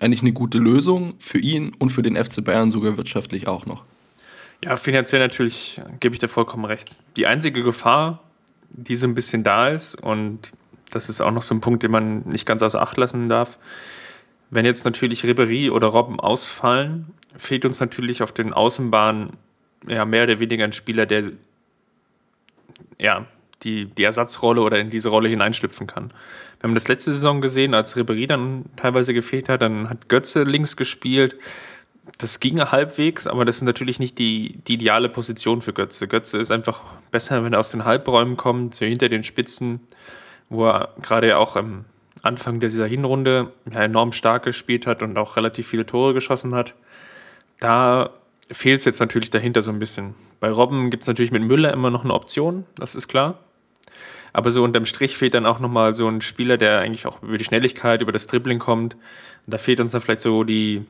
[0.00, 3.84] eigentlich eine gute Lösung für ihn und für den FC Bayern sogar wirtschaftlich auch noch.
[4.64, 6.98] Ja, finanziell natürlich gebe ich dir vollkommen recht.
[7.16, 8.22] Die einzige Gefahr,
[8.70, 10.52] die so ein bisschen da ist, und
[10.90, 13.58] das ist auch noch so ein Punkt, den man nicht ganz außer Acht lassen darf,
[14.50, 19.30] wenn jetzt natürlich Ribery oder Robben ausfallen, fehlt uns natürlich auf den Außenbahnen
[19.88, 21.32] ja, mehr oder weniger ein Spieler, der
[22.98, 23.26] ja,
[23.62, 26.12] die, die Ersatzrolle oder in diese Rolle hineinschlüpfen kann.
[26.60, 30.44] Wir haben das letzte Saison gesehen, als Ribery dann teilweise gefehlt hat, dann hat Götze
[30.44, 31.36] links gespielt
[32.18, 36.08] das ging halbwegs, aber das ist natürlich nicht die, die ideale Position für Götze.
[36.08, 39.80] Götze ist einfach besser, wenn er aus den Halbräumen kommt, so hinter den Spitzen,
[40.48, 41.84] wo er gerade auch am
[42.22, 46.74] Anfang dieser Hinrunde enorm stark gespielt hat und auch relativ viele Tore geschossen hat.
[47.58, 48.10] Da
[48.50, 50.14] fehlt es jetzt natürlich dahinter so ein bisschen.
[50.40, 53.38] Bei Robben gibt es natürlich mit Müller immer noch eine Option, das ist klar.
[54.32, 57.38] Aber so unterm Strich fehlt dann auch nochmal so ein Spieler, der eigentlich auch über
[57.38, 58.94] die Schnelligkeit, über das Dribbling kommt.
[58.94, 60.86] Und da fehlt uns dann vielleicht so die,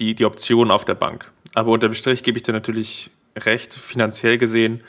[0.00, 1.30] die, die Option auf der Bank.
[1.54, 4.80] Aber unterm Strich gebe ich dir natürlich recht, finanziell gesehen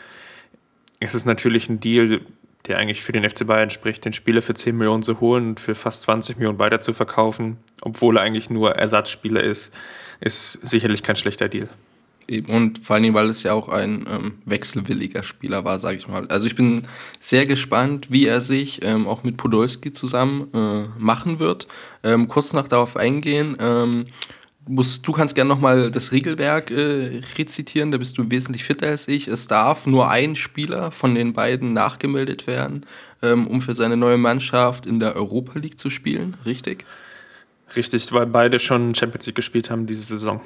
[1.01, 2.21] ist es natürlich ein Deal,
[2.67, 5.59] der eigentlich für den FC Bayern spricht, den Spieler für 10 Millionen zu holen und
[5.59, 9.73] für fast 20 Millionen weiter zu verkaufen, obwohl er eigentlich nur Ersatzspieler ist,
[10.19, 11.69] ist sicherlich kein schlechter Deal.
[12.47, 16.27] Und vor allem, weil es ja auch ein ähm, wechselwilliger Spieler war, sage ich mal.
[16.27, 16.87] Also ich bin
[17.19, 21.67] sehr gespannt, wie er sich ähm, auch mit Podolski zusammen äh, machen wird.
[22.03, 23.57] Ähm, kurz noch darauf eingehen.
[24.67, 29.07] Musst, du kannst gerne nochmal das Regelwerk äh, rezitieren, da bist du wesentlich fitter als
[29.07, 29.27] ich.
[29.27, 32.85] Es darf nur ein Spieler von den beiden nachgemeldet werden,
[33.23, 36.85] ähm, um für seine neue Mannschaft in der Europa League zu spielen, richtig?
[37.75, 40.41] Richtig, weil beide schon Champions League gespielt haben diese Saison.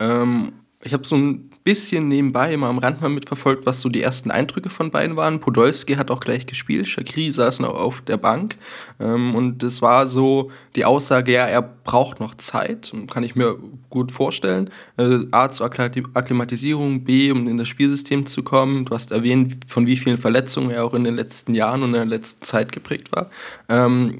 [0.00, 0.52] Ähm,
[0.84, 4.32] ich habe so ein bisschen nebenbei immer am Rand mal mitverfolgt, was so die ersten
[4.32, 5.38] Eindrücke von beiden waren.
[5.38, 8.56] Podolski hat auch gleich gespielt, Shakiri saß noch auf der Bank.
[8.98, 13.58] Ähm, und es war so die Aussage, ja, er braucht noch Zeit, kann ich mir
[13.90, 14.70] gut vorstellen.
[14.96, 18.84] Äh, A, zur Akklimatisierung, B, um in das Spielsystem zu kommen.
[18.84, 21.94] Du hast erwähnt, von wie vielen Verletzungen er auch in den letzten Jahren und in
[21.94, 23.30] der letzten Zeit geprägt war.
[23.68, 24.18] Ähm,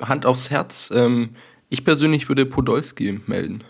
[0.00, 1.30] Hand aufs Herz, ähm,
[1.68, 3.64] ich persönlich würde Podolski melden.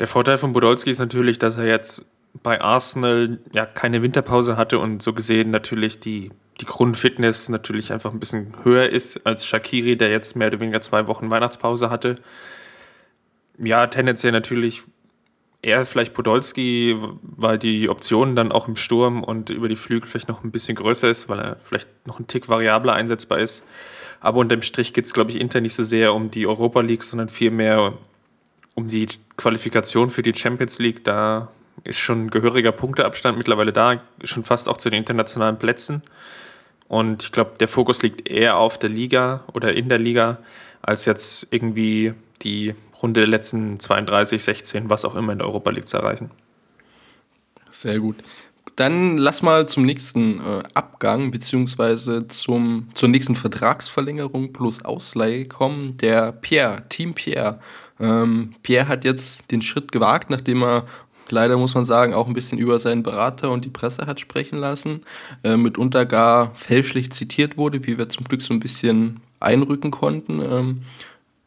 [0.00, 2.06] Der Vorteil von Podolski ist natürlich, dass er jetzt
[2.42, 8.12] bei Arsenal ja keine Winterpause hatte und so gesehen natürlich die, die Grundfitness natürlich einfach
[8.12, 12.16] ein bisschen höher ist als Shakiri, der jetzt mehr oder weniger zwei Wochen Weihnachtspause hatte.
[13.58, 14.82] Ja, tendenziell natürlich
[15.62, 20.28] eher vielleicht Podolski, weil die Option dann auch im Sturm und über die Flügel vielleicht
[20.28, 23.64] noch ein bisschen größer ist, weil er vielleicht noch ein Tick variabler einsetzbar ist.
[24.20, 27.04] Aber unterm Strich geht es, glaube ich, intern nicht so sehr um die Europa League,
[27.04, 27.94] sondern vielmehr
[28.76, 31.48] um die Qualifikation für die Champions League, da
[31.82, 36.02] ist schon ein gehöriger Punkteabstand mittlerweile da, schon fast auch zu den internationalen Plätzen.
[36.86, 40.38] Und ich glaube, der Fokus liegt eher auf der Liga oder in der Liga,
[40.82, 45.70] als jetzt irgendwie die Runde der letzten 32, 16, was auch immer in der Europa
[45.70, 46.30] League zu erreichen.
[47.70, 48.16] Sehr gut.
[48.76, 55.96] Dann lass mal zum nächsten äh, Abgang beziehungsweise zur nächsten Vertragsverlängerung plus Ausleihe kommen.
[55.96, 57.58] Der Pierre, Team Pierre.
[58.00, 60.86] Ähm, Pierre hat jetzt den Schritt gewagt, nachdem er
[61.30, 64.58] leider muss man sagen, auch ein bisschen über seinen Berater und die Presse hat sprechen
[64.58, 65.02] lassen,
[65.42, 70.40] äh, mitunter gar fälschlich zitiert wurde, wie wir zum Glück so ein bisschen einrücken konnten
[70.40, 70.82] ähm,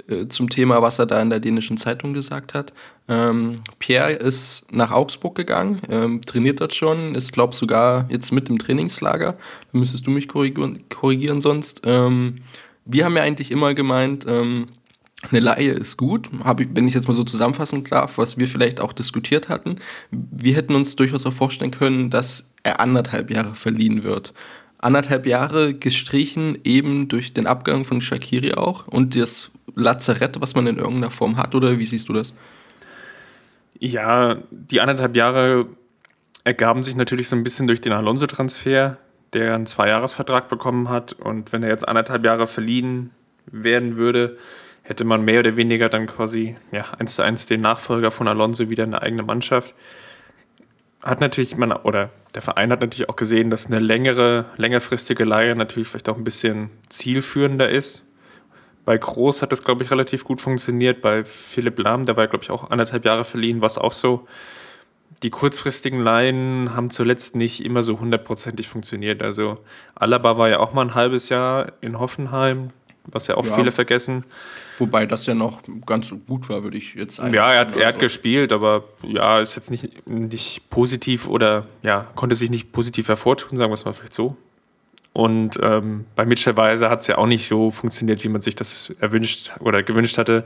[0.07, 2.73] äh, zum Thema, was er da in der dänischen Zeitung gesagt hat.
[3.07, 8.31] Ähm, Pierre ist nach Augsburg gegangen, ähm, trainiert dort schon, ist, glaube ich, sogar jetzt
[8.31, 9.33] mit im Trainingslager.
[9.71, 11.81] Da müsstest du mich korrigieren, korrigieren sonst.
[11.85, 12.41] Ähm,
[12.85, 14.67] wir haben ja eigentlich immer gemeint, ähm,
[15.29, 18.47] eine Laie ist gut, habe ich, wenn ich jetzt mal so zusammenfassen darf, was wir
[18.47, 19.75] vielleicht auch diskutiert hatten.
[20.11, 24.33] Wir hätten uns durchaus auch vorstellen können, dass er anderthalb Jahre verliehen wird.
[24.77, 30.67] Anderthalb Jahre gestrichen eben durch den Abgang von Shakiri auch und das Lazarett, was man
[30.67, 32.33] in irgendeiner Form hat, oder wie siehst du das?
[33.77, 35.67] Ja, die anderthalb Jahre
[36.45, 38.97] ergaben sich natürlich so ein bisschen durch den Alonso-Transfer,
[39.33, 43.11] der einen Zweijahresvertrag bekommen hat und wenn er jetzt anderthalb Jahre verliehen
[43.51, 44.37] werden würde,
[44.89, 48.69] hätte man mehr oder weniger dann quasi ja, eins zu eins den Nachfolger von Alonso
[48.71, 49.75] wieder in der eigenen Mannschaft.
[51.03, 55.55] Hat natürlich man, oder der Verein hat natürlich auch gesehen, dass eine längere, längerfristige Leihe
[55.55, 58.03] natürlich vielleicht auch ein bisschen zielführender ist.
[58.83, 61.03] Bei Groß hat das, glaube ich, relativ gut funktioniert.
[61.03, 64.27] Bei Philipp Lahm, der war, glaube ich, auch anderthalb Jahre verliehen, war es auch so.
[65.21, 69.21] Die kurzfristigen Leihen haben zuletzt nicht immer so hundertprozentig funktioniert.
[69.21, 69.59] Also
[69.93, 72.71] Alaba war ja auch mal ein halbes Jahr in Hoffenheim,
[73.11, 73.55] was ja auch ja.
[73.55, 74.23] viele vergessen.
[74.77, 77.33] Wobei das ja noch ganz gut war, würde ich jetzt sagen.
[77.33, 81.65] Ja, er hat, er hat also gespielt, aber ja, ist jetzt nicht, nicht positiv oder
[81.81, 84.37] ja, konnte sich nicht positiv hervortun, sagen wir es mal vielleicht so.
[85.11, 88.55] Und ähm, bei Mitchell Weiser hat es ja auch nicht so funktioniert, wie man sich
[88.55, 90.45] das erwünscht oder gewünscht hatte,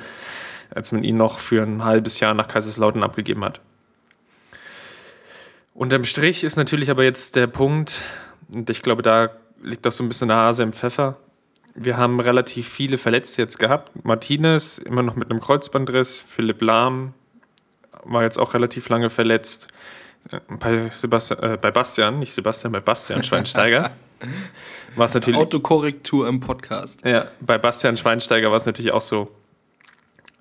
[0.70, 3.60] als man ihn noch für ein halbes Jahr nach Kaiserslautern abgegeben hat.
[5.74, 8.02] Unterm Strich ist natürlich aber jetzt der Punkt,
[8.52, 11.18] und ich glaube, da liegt auch so ein bisschen der Hase im Pfeffer,
[11.76, 13.92] wir haben relativ viele Verletzte jetzt gehabt.
[14.06, 17.14] Martinez immer noch mit einem Kreuzbandriss, Philipp Lahm
[18.04, 19.68] war jetzt auch relativ lange verletzt.
[20.32, 23.92] Äh, bei, Sebastian, äh, bei Bastian, nicht Sebastian, bei Bastian Schweinsteiger.
[24.96, 25.40] war es natürlich.
[25.40, 27.06] Autokorrektur im Podcast.
[27.06, 29.32] Ja, bei Bastian Schweinsteiger war es natürlich auch so,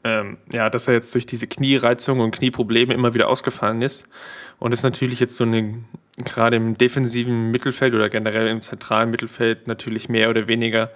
[0.05, 4.07] ähm, ja, dass er jetzt durch diese Kniereizung und Knieprobleme immer wieder ausgefallen ist.
[4.59, 5.75] Und ist natürlich jetzt so eine
[6.18, 10.90] gerade im defensiven Mittelfeld oder generell im zentralen Mittelfeld natürlich mehr oder weniger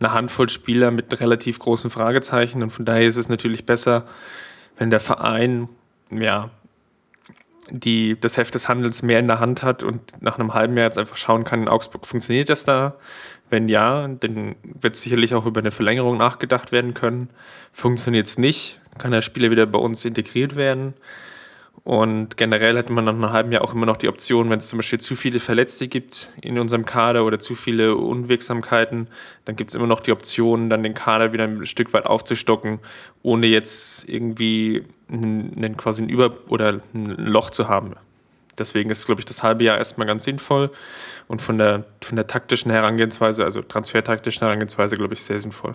[0.00, 2.62] eine Handvoll Spieler mit relativ großen Fragezeichen.
[2.62, 4.06] Und von daher ist es natürlich besser,
[4.78, 5.68] wenn der Verein
[6.10, 6.50] ja,
[7.70, 10.86] die, das Heft des Handels mehr in der Hand hat und nach einem halben Jahr
[10.86, 12.96] jetzt einfach schauen kann, in Augsburg funktioniert das da?
[13.50, 17.28] Wenn ja, dann wird sicherlich auch über eine Verlängerung nachgedacht werden können.
[17.72, 20.94] Funktioniert es nicht, kann der Spieler wieder bei uns integriert werden.
[21.84, 24.68] Und generell hätte man nach einem halben Jahr auch immer noch die Option, wenn es
[24.68, 29.08] zum Beispiel zu viele Verletzte gibt in unserem Kader oder zu viele Unwirksamkeiten,
[29.44, 32.78] dann gibt es immer noch die Option, dann den Kader wieder ein Stück weit aufzustocken,
[33.22, 37.94] ohne jetzt irgendwie einen, quasi ein Über- oder ein Loch zu haben.
[38.58, 40.70] Deswegen ist, glaube ich, das halbe Jahr erstmal ganz sinnvoll
[41.26, 45.74] und von der, von der taktischen Herangehensweise, also transfertaktischen Herangehensweise, glaube ich, sehr sinnvoll.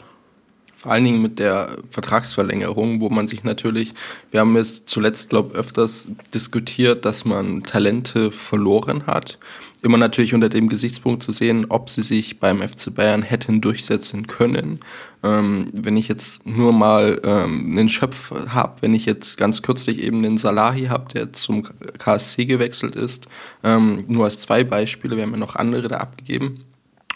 [0.87, 3.93] Vor allen Dingen mit der Vertragsverlängerung, wo man sich natürlich,
[4.31, 9.37] wir haben es zuletzt, glaube ich, öfters diskutiert, dass man Talente verloren hat.
[9.81, 14.27] Immer natürlich unter dem Gesichtspunkt zu sehen, ob sie sich beim FC Bayern hätten durchsetzen
[14.27, 14.79] können.
[15.23, 19.99] Ähm, wenn ich jetzt nur mal ähm, einen Schöpf habe, wenn ich jetzt ganz kürzlich
[20.01, 21.63] eben den Salahi habe, der zum
[21.97, 23.27] KSC gewechselt ist,
[23.65, 26.61] ähm, nur als zwei Beispiele, wir haben ja noch andere da abgegeben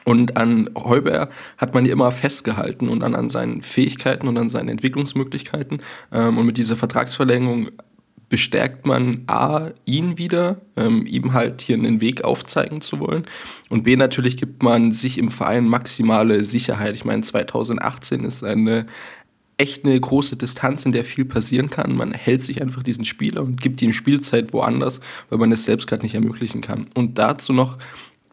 [0.04, 4.70] und an Heuber hat man immer festgehalten und dann an seinen Fähigkeiten und an seinen
[4.70, 5.82] Entwicklungsmöglichkeiten.
[6.12, 7.70] Ähm, und mit dieser Vertragsverlängerung
[8.30, 13.26] bestärkt man A, ihn wieder, ähm, ihm halt hier einen Weg aufzeigen zu wollen.
[13.70, 16.96] Und B, natürlich gibt man sich im Verein maximale Sicherheit.
[16.96, 18.86] Ich meine, 2018 ist eine
[19.58, 21.96] echt eine große Distanz, in der viel passieren kann.
[21.96, 25.88] Man hält sich einfach diesen Spieler und gibt ihm Spielzeit woanders, weil man es selbst
[25.88, 26.88] gerade nicht ermöglichen kann.
[26.96, 27.78] Und dazu noch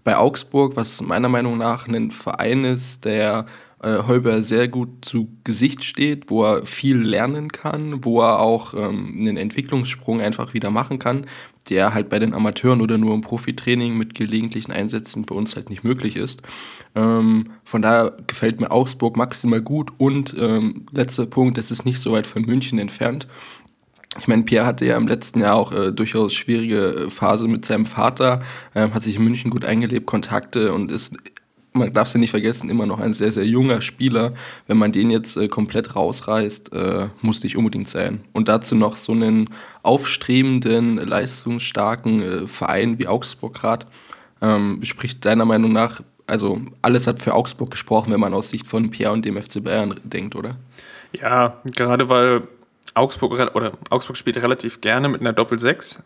[0.04, 3.46] bei Augsburg, was meiner Meinung nach ein Verein ist, der
[3.82, 8.74] äh, Heuber sehr gut zu Gesicht steht, wo er viel lernen kann, wo er auch
[8.74, 11.26] ähm, einen Entwicklungssprung einfach wieder machen kann,
[11.68, 15.70] der halt bei den Amateuren oder nur im Profitraining mit gelegentlichen Einsätzen bei uns halt
[15.70, 16.42] nicht möglich ist.
[16.94, 22.00] Ähm, von daher gefällt mir Augsburg maximal gut und ähm, letzter Punkt, es ist nicht
[22.00, 23.28] so weit von München entfernt.
[24.16, 27.86] Ich meine, Pierre hatte ja im letzten Jahr auch äh, durchaus schwierige Phase mit seinem
[27.86, 28.40] Vater,
[28.74, 31.14] ähm, hat sich in München gut eingelebt, Kontakte und ist,
[31.72, 34.32] man darf es ja nicht vergessen, immer noch ein sehr, sehr junger Spieler.
[34.66, 38.22] Wenn man den jetzt äh, komplett rausreißt, äh, muss nicht unbedingt sein.
[38.32, 39.50] Und dazu noch so einen
[39.82, 43.86] aufstrebenden, leistungsstarken äh, Verein wie Augsburg gerade,
[44.40, 48.66] ähm, spricht deiner Meinung nach, also alles hat für Augsburg gesprochen, wenn man aus Sicht
[48.66, 50.56] von Pierre und dem FC Bayern denkt, oder?
[51.12, 52.42] Ja, gerade weil
[52.94, 56.00] Augsburg, oder Augsburg spielt relativ gerne mit einer Doppel-6.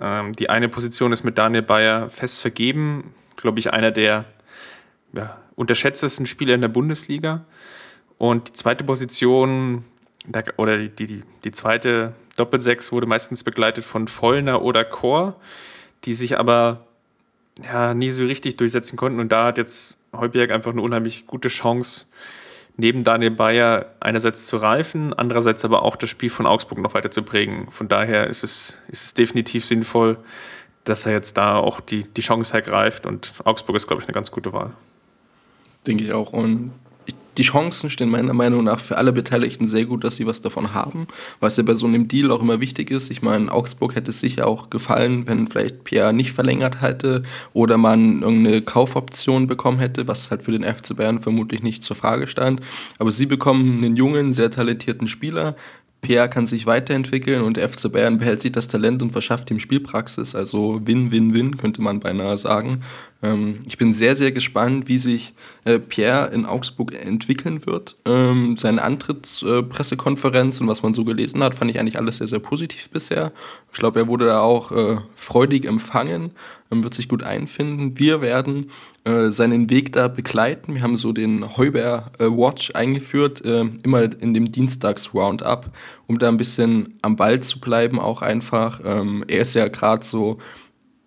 [0.00, 3.14] Ähm, die eine Position ist mit Daniel Bayer fest vergeben.
[3.36, 4.24] Glaube ich, einer der
[5.12, 7.44] ja, unterschätztesten Spieler in der Bundesliga.
[8.18, 9.84] Und die zweite Position,
[10.56, 15.36] oder die, die, die zweite Doppel-6 wurde meistens begleitet von Vollner oder Chor,
[16.04, 16.86] die sich aber
[17.62, 19.20] ja, nie so richtig durchsetzen konnten.
[19.20, 22.06] Und da hat jetzt Heuberg einfach eine unheimlich gute Chance,
[22.76, 27.10] neben Daniel Bayer einerseits zu reifen, andererseits aber auch das Spiel von Augsburg noch weiter
[27.10, 27.70] zu prägen.
[27.70, 30.16] Von daher ist es, ist es definitiv sinnvoll,
[30.84, 34.14] dass er jetzt da auch die, die Chance ergreift und Augsburg ist, glaube ich, eine
[34.14, 34.72] ganz gute Wahl.
[35.86, 36.32] Denke ich auch.
[36.32, 36.72] Und
[37.38, 40.74] die Chancen stehen meiner Meinung nach für alle Beteiligten sehr gut, dass sie was davon
[40.74, 41.06] haben,
[41.40, 43.10] was ja bei so einem Deal auch immer wichtig ist.
[43.10, 47.78] Ich meine, Augsburg hätte es sicher auch gefallen, wenn vielleicht Pierre nicht verlängert hätte oder
[47.78, 52.26] man irgendeine Kaufoption bekommen hätte, was halt für den FC Bayern vermutlich nicht zur Frage
[52.26, 52.60] stand.
[52.98, 55.56] Aber sie bekommen einen jungen, sehr talentierten Spieler,
[56.02, 59.60] PR kann sich weiterentwickeln und der FC Bayern behält sich das Talent und verschafft ihm
[59.60, 60.34] Spielpraxis.
[60.34, 62.82] Also Win-Win-Win könnte man beinahe sagen.
[63.22, 65.32] Ähm, ich bin sehr, sehr gespannt, wie sich
[65.64, 67.96] äh, Pierre in Augsburg entwickeln wird.
[68.04, 72.26] Ähm, seine Antrittspressekonferenz äh, und was man so gelesen hat, fand ich eigentlich alles sehr,
[72.26, 73.32] sehr positiv bisher.
[73.72, 76.32] Ich glaube, er wurde da auch äh, freudig empfangen,
[76.72, 77.98] ähm, wird sich gut einfinden.
[77.98, 78.70] Wir werden
[79.04, 80.74] äh, seinen Weg da begleiten.
[80.74, 85.70] Wir haben so den Heuber äh, Watch eingeführt, äh, immer in dem Dienstags-Roundup,
[86.08, 88.80] um da ein bisschen am Ball zu bleiben, auch einfach.
[88.84, 90.38] Ähm, er ist ja gerade so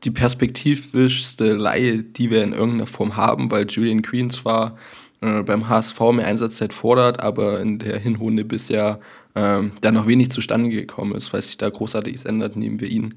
[0.05, 4.77] die perspektivischste Laie, die wir in irgendeiner Form haben, weil Julian Queen zwar
[5.21, 8.99] äh, beim HSV mehr Einsatzzeit fordert, aber in der Hinrunde bisher
[9.35, 11.29] ähm, da noch wenig zustande gekommen ist.
[11.29, 13.15] Falls sich da großartiges ändert, nehmen wir ihn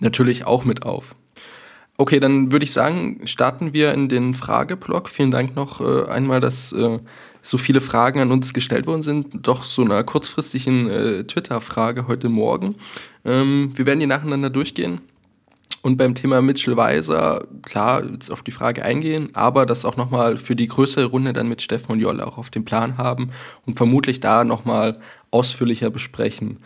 [0.00, 1.14] natürlich auch mit auf.
[1.96, 5.08] Okay, dann würde ich sagen, starten wir in den Frageblock.
[5.08, 6.98] Vielen Dank noch äh, einmal, dass äh,
[7.40, 9.28] so viele Fragen an uns gestellt worden sind.
[9.46, 12.74] Doch so einer kurzfristigen äh, Twitter-Frage heute Morgen.
[13.24, 15.00] Ähm, wir werden die nacheinander durchgehen.
[15.84, 20.38] Und beim Thema Mitchell Weiser, klar, jetzt auf die Frage eingehen, aber das auch nochmal
[20.38, 23.32] für die größere Runde dann mit Steffen und Jolle auch auf dem Plan haben
[23.66, 24.98] und vermutlich da nochmal
[25.30, 26.56] ausführlicher besprechen.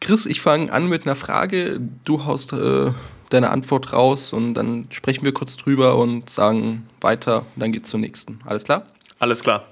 [0.00, 1.80] Chris, ich fange an mit einer Frage.
[2.04, 2.92] Du haust äh,
[3.30, 7.38] deine Antwort raus und dann sprechen wir kurz drüber und sagen weiter.
[7.40, 8.38] Und dann geht's zur nächsten.
[8.46, 8.86] Alles klar?
[9.18, 9.66] Alles klar.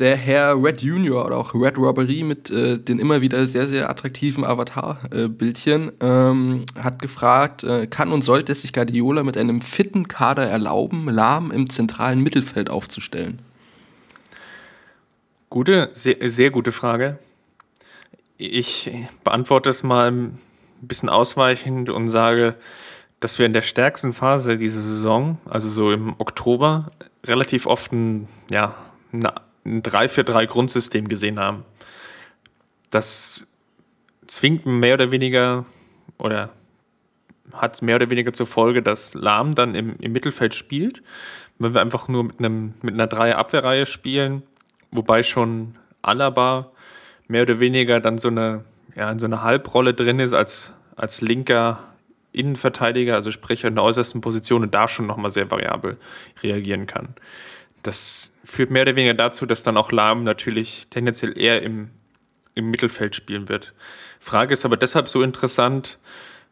[0.00, 3.88] Der Herr Red Junior oder auch Red Robbery mit äh, den immer wieder sehr, sehr
[3.88, 10.08] attraktiven Avatar-Bildchen ähm, hat gefragt, äh, kann und sollte es sich Guardiola mit einem fitten
[10.08, 13.40] Kader erlauben, Lahm im zentralen Mittelfeld aufzustellen?
[15.48, 17.20] Gute, sehr, sehr gute Frage.
[18.36, 18.90] Ich
[19.22, 20.38] beantworte es mal ein
[20.80, 22.56] bisschen ausweichend und sage,
[23.20, 26.90] dass wir in der stärksten Phase dieser Saison, also so im Oktober,
[27.24, 28.74] relativ oft ein, ja,
[29.12, 31.64] eine ein 3-4-3 Grundsystem gesehen haben.
[32.90, 33.46] Das
[34.26, 35.64] zwingt mehr oder weniger
[36.18, 36.50] oder
[37.52, 41.02] hat mehr oder weniger zur Folge, dass Lahm dann im, im Mittelfeld spielt.
[41.58, 44.42] Wenn wir einfach nur mit, einem, mit einer Dreier-Abwehrreihe spielen,
[44.90, 46.72] wobei schon Alaba
[47.28, 48.64] mehr oder weniger dann so eine,
[48.96, 51.78] ja, in so einer Halbrolle drin ist als, als linker
[52.32, 55.96] Innenverteidiger, also sprich in der äußersten Position und da schon nochmal sehr variabel
[56.42, 57.14] reagieren kann.
[57.84, 61.90] Das führt mehr oder weniger dazu, dass dann auch Lahm natürlich tendenziell eher im,
[62.54, 63.74] im Mittelfeld spielen wird.
[64.18, 65.98] Frage ist aber deshalb so interessant,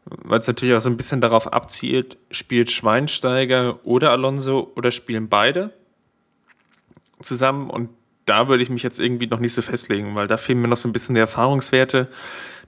[0.05, 5.27] weil es natürlich auch so ein bisschen darauf abzielt, spielt Schweinsteiger oder Alonso oder spielen
[5.27, 5.73] beide
[7.19, 7.89] zusammen und
[8.25, 10.77] da würde ich mich jetzt irgendwie noch nicht so festlegen, weil da fehlen mir noch
[10.77, 12.09] so ein bisschen die Erfahrungswerte.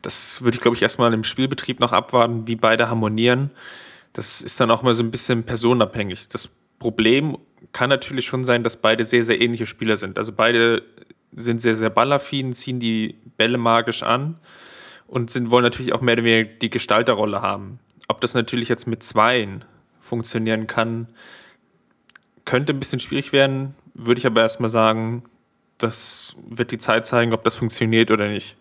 [0.01, 3.51] Das würde ich, glaube ich, erstmal im Spielbetrieb noch abwarten, wie beide harmonieren.
[4.11, 6.27] Das ist dann auch mal so ein bisschen personenabhängig.
[6.29, 7.37] Das Problem
[7.71, 10.17] kann natürlich schon sein, dass beide sehr, sehr ähnliche Spieler sind.
[10.17, 10.83] Also beide
[11.35, 14.39] sind sehr, sehr ballaffin, ziehen die Bälle magisch an
[15.07, 17.79] und sind, wollen natürlich auch mehr oder weniger die Gestalterrolle haben.
[18.07, 19.65] Ob das natürlich jetzt mit Zweien
[19.99, 21.07] funktionieren kann,
[22.45, 25.23] könnte ein bisschen schwierig werden, würde ich aber erstmal sagen,
[25.77, 28.55] das wird die Zeit zeigen, ob das funktioniert oder nicht.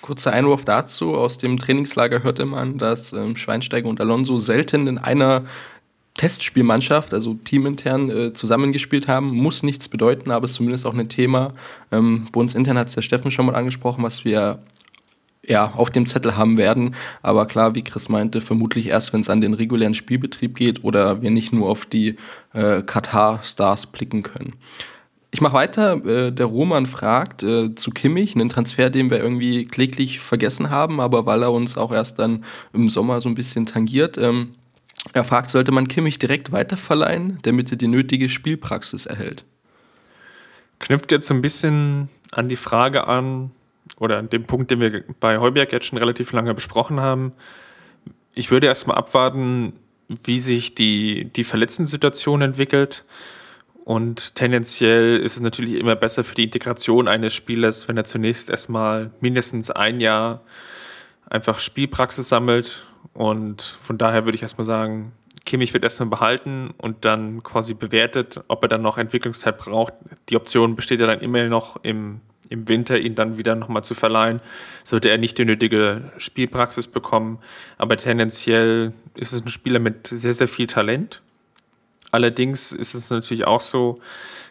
[0.00, 1.14] Kurzer Einwurf dazu.
[1.14, 5.44] Aus dem Trainingslager hörte man, dass ähm, Schweinsteiger und Alonso selten in einer
[6.14, 11.54] Testspielmannschaft, also teamintern äh, zusammengespielt haben, muss nichts bedeuten, aber ist zumindest auch ein Thema.
[11.90, 14.60] Ähm, bei uns intern hat es der Steffen schon mal angesprochen, was wir
[15.46, 16.94] ja, auf dem Zettel haben werden.
[17.22, 21.22] Aber klar, wie Chris meinte, vermutlich erst, wenn es an den regulären Spielbetrieb geht oder
[21.22, 22.16] wir nicht nur auf die
[22.52, 24.54] äh, Katar-Stars blicken können.
[25.32, 26.04] Ich mache weiter.
[26.04, 31.00] Äh, der Roman fragt äh, zu Kimmich, einen Transfer, den wir irgendwie kläglich vergessen haben,
[31.00, 34.18] aber weil er uns auch erst dann im Sommer so ein bisschen tangiert.
[34.18, 34.54] Ähm,
[35.12, 39.44] er fragt, sollte man Kimmich direkt weiterverleihen, damit er die nötige Spielpraxis erhält?
[40.78, 43.50] Knüpft jetzt so ein bisschen an die Frage an,
[43.98, 47.32] oder an den Punkt, den wir bei Heuberg jetzt schon relativ lange besprochen haben.
[48.34, 49.74] Ich würde erstmal abwarten,
[50.08, 53.04] wie sich die, die Verletzten-Situation entwickelt.
[53.84, 58.48] Und tendenziell ist es natürlich immer besser für die Integration eines Spielers, wenn er zunächst
[58.48, 60.42] erstmal mindestens ein Jahr
[61.28, 65.12] einfach Spielpraxis sammelt und von daher würde ich erstmal sagen,
[65.44, 69.94] Kimmich wird erstmal behalten und dann quasi bewertet, ob er dann noch Entwicklungszeit braucht.
[70.28, 73.94] Die Option besteht ja dann immer noch im, im Winter, ihn dann wieder nochmal zu
[73.94, 74.40] verleihen,
[74.84, 77.38] sollte er nicht die nötige Spielpraxis bekommen.
[77.76, 81.22] Aber tendenziell ist es ein Spieler mit sehr, sehr viel Talent.
[82.12, 84.00] Allerdings ist es natürlich auch so,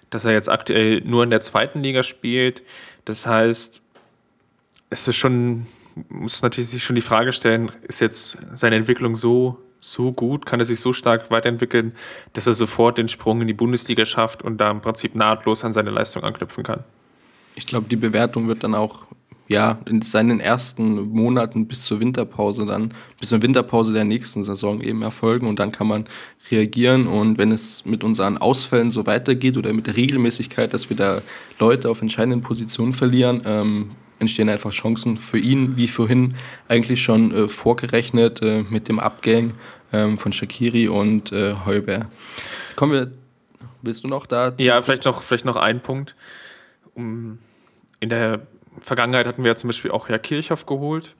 [0.10, 2.64] dass er jetzt aktuell nur in der zweiten Liga spielt.
[3.06, 3.82] Das heißt,
[4.90, 5.68] es ist schon,
[6.10, 10.60] muss natürlich sich schon die Frage stellen, ist jetzt seine Entwicklung so so gut, kann
[10.60, 11.94] er sich so stark weiterentwickeln,
[12.34, 15.74] dass er sofort den Sprung in die Bundesliga schafft und da im Prinzip nahtlos an
[15.74, 16.84] seine Leistung anknüpfen kann.
[17.56, 19.06] Ich glaube, die Bewertung wird dann auch
[19.48, 24.80] ja, in seinen ersten Monaten bis zur Winterpause dann, bis zur Winterpause der nächsten Saison
[24.80, 26.06] eben erfolgen und dann kann man
[26.52, 30.96] reagieren und wenn es mit unseren Ausfällen so weitergeht oder mit der Regelmäßigkeit, dass wir
[30.96, 31.22] da
[31.60, 33.92] Leute auf entscheidenden Positionen verlieren, ähm,
[34.22, 36.36] entstehen einfach Chancen für ihn, wie vorhin
[36.68, 39.54] eigentlich schon äh, vorgerechnet äh, mit dem Abgang
[39.92, 42.06] ähm, von Shakiri und äh, Heuber.
[42.76, 43.12] Kommen wir,
[43.82, 44.54] willst du noch da?
[44.60, 46.16] Ja, vielleicht noch, vielleicht noch ein Punkt.
[46.94, 47.40] Um,
[48.00, 48.42] in der
[48.82, 51.16] Vergangenheit hatten wir ja zum Beispiel auch Herr Kirchhoff geholt.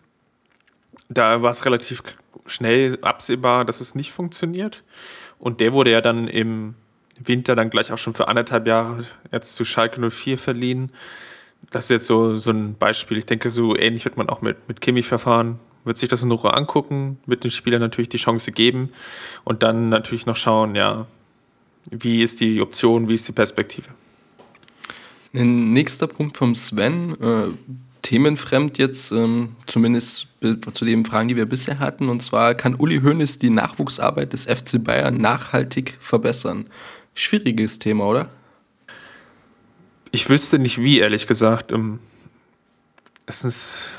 [1.10, 2.04] Da war es relativ
[2.46, 4.84] schnell absehbar, dass es nicht funktioniert.
[5.40, 6.76] Und der wurde ja dann im
[7.18, 10.92] Winter dann gleich auch schon für anderthalb Jahre jetzt zu Schalke 04 verliehen
[11.70, 13.18] das ist jetzt so, so ein Beispiel.
[13.18, 15.60] Ich denke, so ähnlich wird man auch mit, mit Kimmich verfahren.
[15.84, 18.90] Wird sich das in Ruhe angucken, wird den Spielern natürlich die Chance geben
[19.44, 21.08] und dann natürlich noch schauen, ja,
[21.90, 23.90] wie ist die Option, wie ist die Perspektive.
[25.34, 27.48] Ein nächster Punkt vom Sven, äh,
[28.02, 30.28] themenfremd jetzt, ähm, zumindest
[30.74, 32.10] zu den Fragen, die wir bisher hatten.
[32.10, 36.66] Und zwar, kann Uli Hoeneß die Nachwuchsarbeit des FC Bayern nachhaltig verbessern?
[37.16, 38.30] Schwieriges Thema, oder?
[40.12, 41.72] Ich wüsste nicht wie, ehrlich gesagt.
[41.72, 42.00] Ähm,
[43.26, 43.92] es ist,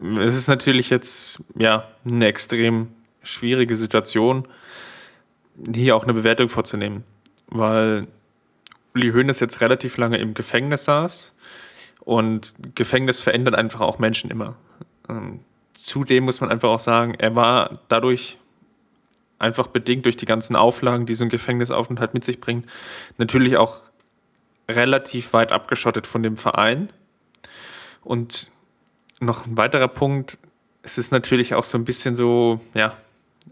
[0.00, 2.88] es ist natürlich jetzt ja eine extrem
[3.22, 4.46] schwierige Situation,
[5.74, 7.02] hier auch eine Bewertung vorzunehmen,
[7.48, 8.06] weil
[8.94, 11.34] Uli Hoeneß jetzt relativ lange im Gefängnis saß
[12.00, 14.56] und Gefängnis verändert einfach auch Menschen immer.
[15.08, 15.40] Ähm,
[15.74, 18.38] zudem muss man einfach auch sagen, er war dadurch
[19.40, 22.66] einfach bedingt durch die ganzen Auflagen, die so ein Gefängnisaufenthalt mit sich bringt,
[23.18, 23.80] natürlich auch
[24.68, 26.90] relativ weit abgeschottet von dem Verein.
[28.02, 28.50] Und
[29.20, 30.38] noch ein weiterer Punkt,
[30.82, 32.96] es ist natürlich auch so ein bisschen so, ja,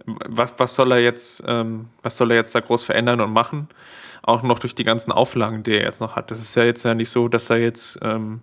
[0.07, 3.69] was, was soll er jetzt, ähm, was soll er jetzt da groß verändern und machen?
[4.23, 6.31] Auch noch durch die ganzen Auflagen, die er jetzt noch hat.
[6.31, 8.41] Das ist ja jetzt ja nicht so, dass er jetzt ähm,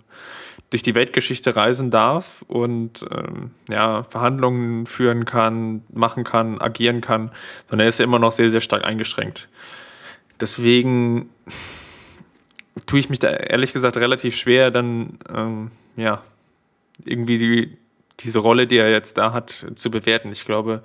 [0.69, 7.31] durch die Weltgeschichte reisen darf und ähm, ja, Verhandlungen führen kann, machen kann, agieren kann,
[7.67, 9.49] sondern er ist ja immer noch sehr, sehr stark eingeschränkt.
[10.39, 11.29] Deswegen
[12.85, 16.23] tue ich mich da ehrlich gesagt relativ schwer, dann ähm, ja,
[17.05, 17.77] irgendwie die,
[18.19, 20.31] diese Rolle, die er jetzt da hat, zu bewerten.
[20.31, 20.83] Ich glaube,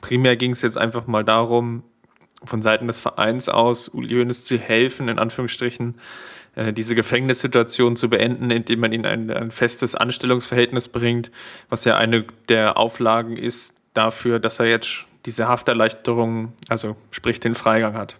[0.00, 1.82] primär ging es jetzt einfach mal darum,
[2.44, 5.96] von Seiten des Vereins aus Uli Hoeneß zu helfen, in Anführungsstrichen,
[6.54, 11.30] äh, diese Gefängnissituation zu beenden, indem man ihn ein, ein festes Anstellungsverhältnis bringt,
[11.68, 17.54] was ja eine der Auflagen ist dafür, dass er jetzt diese Hafterleichterung, also sprich den
[17.54, 18.16] Freigang hat.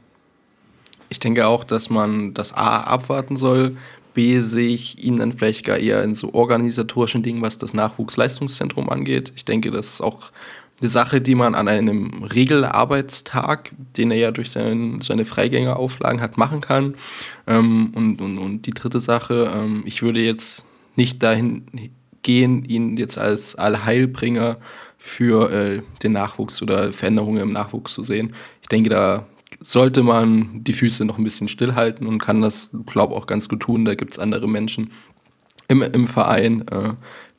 [1.09, 3.77] Ich denke auch, dass man das A abwarten soll,
[4.15, 8.89] B sehe ich ihn dann vielleicht gar eher in so organisatorischen Dingen, was das Nachwuchsleistungszentrum
[8.91, 9.33] angeht.
[9.37, 10.33] Ich denke, das ist auch
[10.81, 16.37] eine Sache, die man an einem Regelarbeitstag, den er ja durch sein, seine Freigängerauflagen hat,
[16.37, 16.95] machen kann.
[17.47, 20.65] Ähm, und, und, und die dritte Sache, ähm, ich würde jetzt
[20.97, 21.65] nicht dahin
[22.23, 24.59] gehen, ihn jetzt als Allheilbringer
[24.99, 28.35] für äh, den Nachwuchs oder Veränderungen im Nachwuchs zu sehen.
[28.63, 29.27] Ich denke, da
[29.61, 33.49] sollte man die Füße noch ein bisschen stillhalten und kann das, glaube ich, auch ganz
[33.49, 33.85] gut tun.
[33.85, 34.91] Da gibt es andere Menschen
[35.69, 36.95] im, im Verein, äh,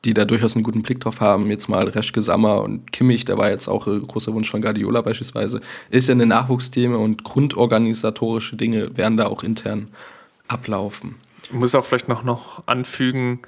[0.06, 1.50] die da durchaus einen guten Blick drauf haben.
[1.50, 5.02] Jetzt mal Reschke Sammer und Kimmich, da war jetzt auch ein großer Wunsch von Guardiola
[5.02, 9.90] beispielsweise, ist ja eine Nachwuchsthema und grundorganisatorische Dinge werden da auch intern
[10.48, 11.16] ablaufen.
[11.44, 13.42] Ich muss auch vielleicht noch, noch anfügen,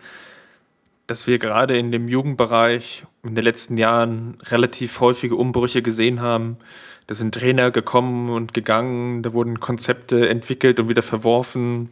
[1.07, 6.57] dass wir gerade in dem Jugendbereich in den letzten Jahren relativ häufige Umbrüche gesehen haben.
[7.11, 11.91] Da sind Trainer gekommen und gegangen, da wurden Konzepte entwickelt und wieder verworfen.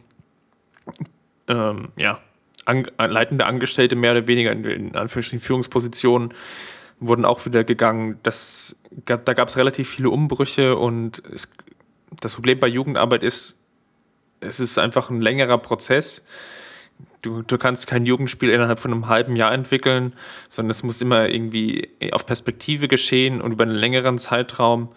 [1.46, 2.20] Ähm, ja,
[2.64, 6.32] an, leitende Angestellte mehr oder weniger in, in Anführungsstrichen Führungspositionen
[7.00, 8.18] wurden auch wieder gegangen.
[8.22, 11.50] Das, gab, da gab es relativ viele Umbrüche und es,
[12.18, 13.58] das Problem bei Jugendarbeit ist,
[14.40, 16.24] es ist einfach ein längerer Prozess
[17.22, 20.14] du, du kannst kein Jugendspiel innerhalb von einem halben Jahr entwickeln,
[20.48, 24.88] sondern es muss immer irgendwie auf Perspektive geschehen und über einen längeren Zeitraum.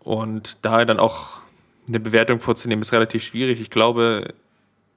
[0.00, 1.40] Und daher dann auch
[1.88, 3.60] eine Bewertung vorzunehmen, ist relativ schwierig.
[3.60, 4.34] Ich glaube,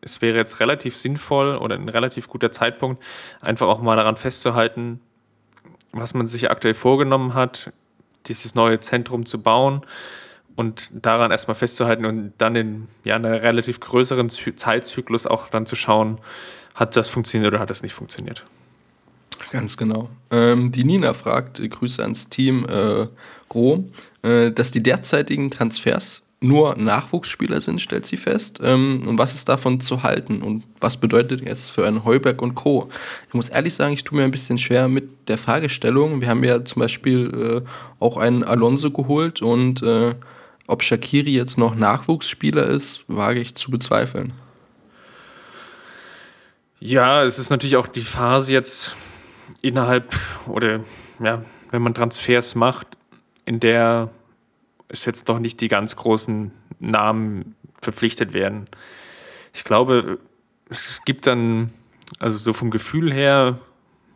[0.02, 3.02] es wäre jetzt relativ sinnvoll oder ein relativ guter Zeitpunkt,
[3.42, 5.00] einfach auch mal daran festzuhalten,
[5.92, 7.72] was man sich aktuell vorgenommen hat,
[8.28, 9.82] dieses neue Zentrum zu bauen
[10.56, 15.76] und daran erstmal festzuhalten und dann in ja, einer relativ größeren Zeitzyklus auch dann zu
[15.76, 16.20] schauen,
[16.76, 18.44] hat das funktioniert oder hat das nicht funktioniert.
[19.52, 20.10] Ganz genau.
[20.32, 23.08] Ähm, die Nina fragt, äh, Grüße ans Team äh,
[23.54, 28.60] Rom, äh, dass die derzeitigen Transfers nur Nachwuchsspieler sind, stellt sie fest.
[28.62, 30.42] Ähm, und was ist davon zu halten?
[30.42, 32.90] Und was bedeutet jetzt für einen Heuberg und Co.?
[33.28, 36.22] Ich muss ehrlich sagen, ich tue mir ein bisschen schwer mit der Fragestellung.
[36.22, 40.14] Wir haben ja zum Beispiel äh, auch einen Alonso geholt und äh,
[40.68, 44.34] ob Shakiri jetzt noch Nachwuchsspieler ist, wage ich zu bezweifeln.
[46.80, 48.96] Ja, es ist natürlich auch die Phase jetzt
[49.62, 50.16] innerhalb
[50.48, 50.82] oder
[51.20, 52.98] ja, wenn man Transfers macht,
[53.46, 54.10] in der
[54.88, 58.68] es jetzt doch nicht die ganz großen Namen verpflichtet werden.
[59.54, 60.20] Ich glaube,
[60.70, 61.72] es gibt dann,
[62.20, 63.60] also so vom Gefühl her,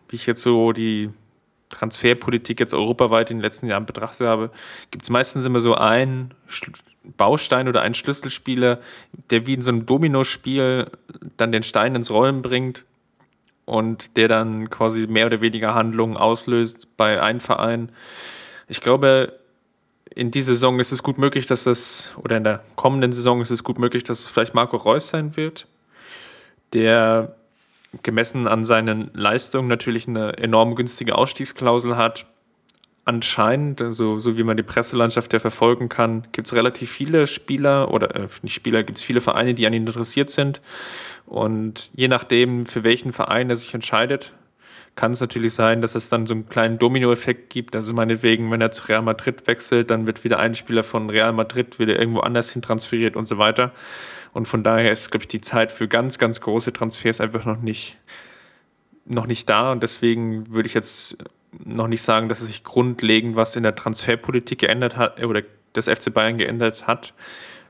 [0.10, 1.10] wie ich jetzt so die
[1.70, 4.52] Transferpolitik jetzt europaweit in den letzten Jahren betrachtet habe,
[4.92, 6.34] gibt es meistens immer so einen
[7.18, 8.80] Baustein oder einen Schlüsselspieler,
[9.30, 10.88] der wie in so einem Dominospiel
[11.38, 12.86] dann den Stein ins Rollen bringt
[13.66, 17.92] und der dann quasi mehr oder weniger Handlungen auslöst bei einem Verein.
[18.68, 19.40] Ich glaube,
[20.14, 23.52] in dieser Saison ist es gut möglich, dass das, oder in der kommenden Saison ist
[23.52, 25.68] es gut möglich, dass es vielleicht Marco Reus sein wird,
[26.74, 27.36] der
[28.04, 32.26] gemessen an seinen Leistungen natürlich eine enorm günstige Ausstiegsklausel hat.
[33.10, 37.92] Anscheinend, also, so wie man die Presselandschaft ja verfolgen kann, gibt es relativ viele Spieler
[37.92, 40.62] oder äh, nicht Spieler, gibt es viele Vereine, die an ihn interessiert sind.
[41.26, 44.34] Und je nachdem, für welchen Verein er sich entscheidet,
[44.94, 47.76] kann es natürlich sein, dass es dann so einen kleinen Dominoeffekt gibt.
[47.76, 51.34] Also meinetwegen, wenn er zu Real Madrid wechselt, dann wird wieder ein Spieler von Real
[51.34, 53.72] Madrid wieder irgendwo anders hin transferiert und so weiter.
[54.34, 57.60] Und von daher ist, glaube ich, die Zeit für ganz, ganz große Transfers einfach noch
[57.60, 57.98] nicht,
[59.06, 59.72] noch nicht da.
[59.72, 61.18] Und deswegen würde ich jetzt
[61.52, 65.44] noch nicht sagen, dass es sich grundlegend was in der Transferpolitik geändert hat oder
[65.74, 67.14] das FC Bayern geändert hat,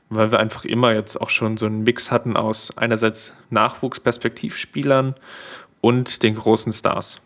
[0.08, 5.14] weil wir einfach immer jetzt auch schon so einen Mix hatten aus einerseits Nachwuchsperspektivspielern
[5.80, 7.20] und den großen Stars.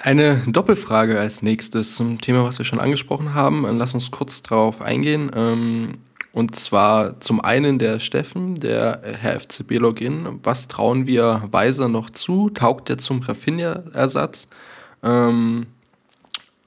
[0.00, 3.64] Eine Doppelfrage als nächstes zum Thema, was wir schon angesprochen haben.
[3.78, 6.00] Lass uns kurz darauf eingehen.
[6.32, 10.40] Und zwar zum einen der Steffen, der Herr FCB Login.
[10.42, 12.48] Was trauen wir Weiser noch zu?
[12.48, 14.48] Taugt er zum Rafinha-Ersatz?
[15.02, 15.66] Ähm,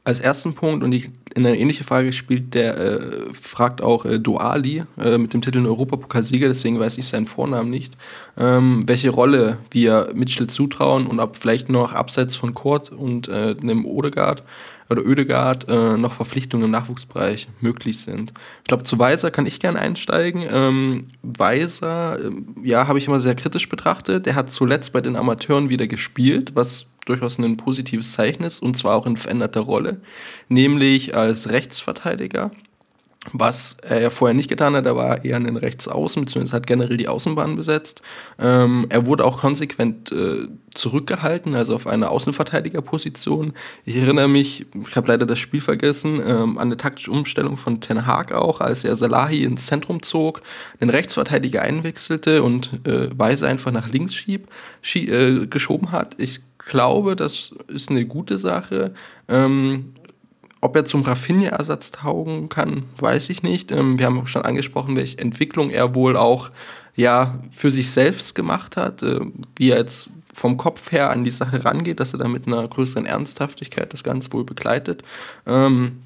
[0.06, 4.20] als ersten Punkt und die, in eine ähnliche Frage spielt der, äh, fragt auch äh,
[4.20, 7.98] Duali äh, mit dem Titel Europapokalsieger, deswegen weiß ich seinen Vornamen nicht,
[8.38, 13.56] ähm, welche Rolle wir Mitchell zutrauen und ob vielleicht noch abseits von Kurt und äh,
[13.60, 14.44] einem Odegaard
[14.90, 18.34] oder Ödegard äh, noch Verpflichtungen im Nachwuchsbereich möglich sind.
[18.60, 20.46] Ich glaube, zu Weiser kann ich gerne einsteigen.
[20.50, 22.32] Ähm, Weiser, äh,
[22.64, 24.26] ja, habe ich immer sehr kritisch betrachtet.
[24.26, 28.76] Der hat zuletzt bei den Amateuren wieder gespielt, was durchaus ein positives Zeichen ist, und
[28.76, 30.02] zwar auch in veränderter Rolle,
[30.50, 32.52] nämlich als Rechtsverteidiger.
[33.34, 37.08] Was er vorher nicht getan hat, er war eher ein Rechtsaußen, beziehungsweise hat generell die
[37.08, 38.02] Außenbahn besetzt.
[38.38, 43.54] Ähm, er wurde auch konsequent äh, zurückgehalten, also auf eine Außenverteidigerposition.
[43.84, 47.82] Ich erinnere mich, ich habe leider das Spiel vergessen, ähm, an eine taktische Umstellung von
[47.82, 50.42] Ten Hag auch, als er Salahi ins Zentrum zog,
[50.80, 54.50] den Rechtsverteidiger einwechselte und äh, Weise einfach nach links schieb,
[54.82, 56.16] schie äh, geschoben hat.
[56.20, 58.94] Ich glaube, das ist eine gute Sache.
[59.28, 59.94] Ähm,
[60.66, 63.72] ob er zum Rafinha-Ersatz taugen kann, weiß ich nicht.
[63.72, 66.50] Ähm, wir haben auch schon angesprochen, welche Entwicklung er wohl auch
[66.96, 69.20] ja, für sich selbst gemacht hat, äh,
[69.58, 72.68] wie er jetzt vom Kopf her an die Sache rangeht, dass er da mit einer
[72.68, 75.04] größeren Ernsthaftigkeit das Ganze wohl begleitet.
[75.46, 76.02] Ähm,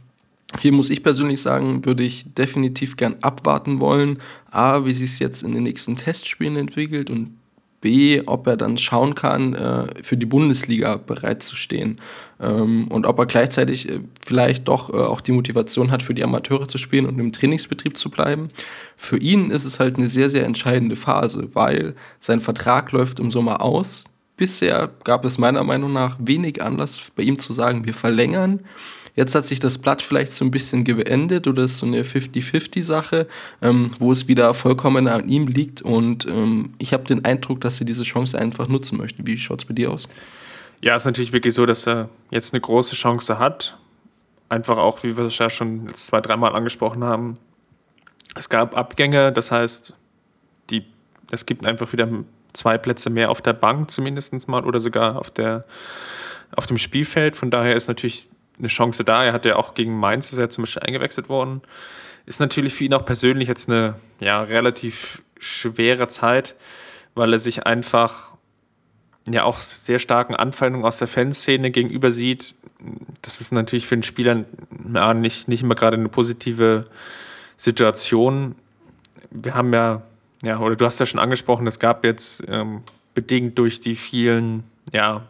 [0.60, 4.20] hier muss ich persönlich sagen, würde ich definitiv gern abwarten wollen.
[4.52, 7.38] A, wie sich es jetzt in den nächsten Testspielen entwickelt und
[7.82, 12.02] B, ob er dann schauen kann, äh, für die Bundesliga bereitzustehen.
[12.40, 16.24] Ähm, und ob er gleichzeitig äh, vielleicht doch äh, auch die Motivation hat, für die
[16.24, 18.50] Amateure zu spielen und im Trainingsbetrieb zu bleiben.
[18.96, 23.30] Für ihn ist es halt eine sehr, sehr entscheidende Phase, weil sein Vertrag läuft im
[23.30, 24.06] Sommer aus.
[24.38, 28.62] Bisher gab es meiner Meinung nach wenig Anlass bei ihm zu sagen, wir verlängern.
[29.16, 33.28] Jetzt hat sich das Blatt vielleicht so ein bisschen geendet oder ist so eine 50-50-Sache,
[33.62, 35.82] ähm, wo es wieder vollkommen an ihm liegt.
[35.82, 39.28] Und ähm, ich habe den Eindruck, dass er diese Chance einfach nutzen möchte.
[39.28, 40.08] Wie schaut es bei dir aus?
[40.82, 43.78] Ja, es ist natürlich wirklich so, dass er jetzt eine große Chance hat.
[44.48, 47.38] Einfach auch, wie wir es ja schon jetzt zwei, dreimal angesprochen haben.
[48.36, 49.94] Es gab Abgänge, das heißt,
[50.70, 50.86] die,
[51.32, 52.08] es gibt einfach wieder
[52.54, 55.66] zwei Plätze mehr auf der Bank zumindest mal oder sogar auf, der,
[56.56, 57.36] auf dem Spielfeld.
[57.36, 59.24] Von daher ist natürlich eine Chance da.
[59.24, 61.62] Er hat ja auch gegen Mainz ist er zum Beispiel eingewechselt worden.
[62.26, 66.56] Ist natürlich für ihn auch persönlich jetzt eine ja, relativ schwere Zeit,
[67.16, 68.36] weil er sich einfach
[69.34, 72.56] ja auch sehr starken Anfeindungen aus der Fanszene gegenüber sieht,
[73.22, 74.46] das ist natürlich für den Spieler
[74.94, 76.88] ja, nicht, nicht immer gerade eine positive
[77.58, 78.56] Situation.
[79.32, 80.02] Wir haben ja,
[80.42, 84.64] ja, oder du hast ja schon angesprochen, es gab jetzt ähm, bedingt durch die vielen,
[84.94, 85.24] ja,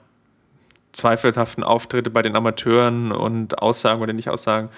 [0.92, 4.70] zweifelhaften Auftritte bei den Amateuren und Aussagen oder Nicht-Aussagen,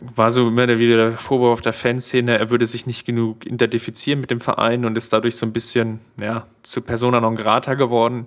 [0.00, 4.30] war so immer wieder der Vorwurf der Fanszene, er würde sich nicht genug identifizieren mit
[4.30, 8.26] dem Verein und ist dadurch so ein bisschen ja, zu Persona non grata geworden.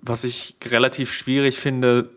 [0.00, 2.10] Was ich relativ schwierig finde,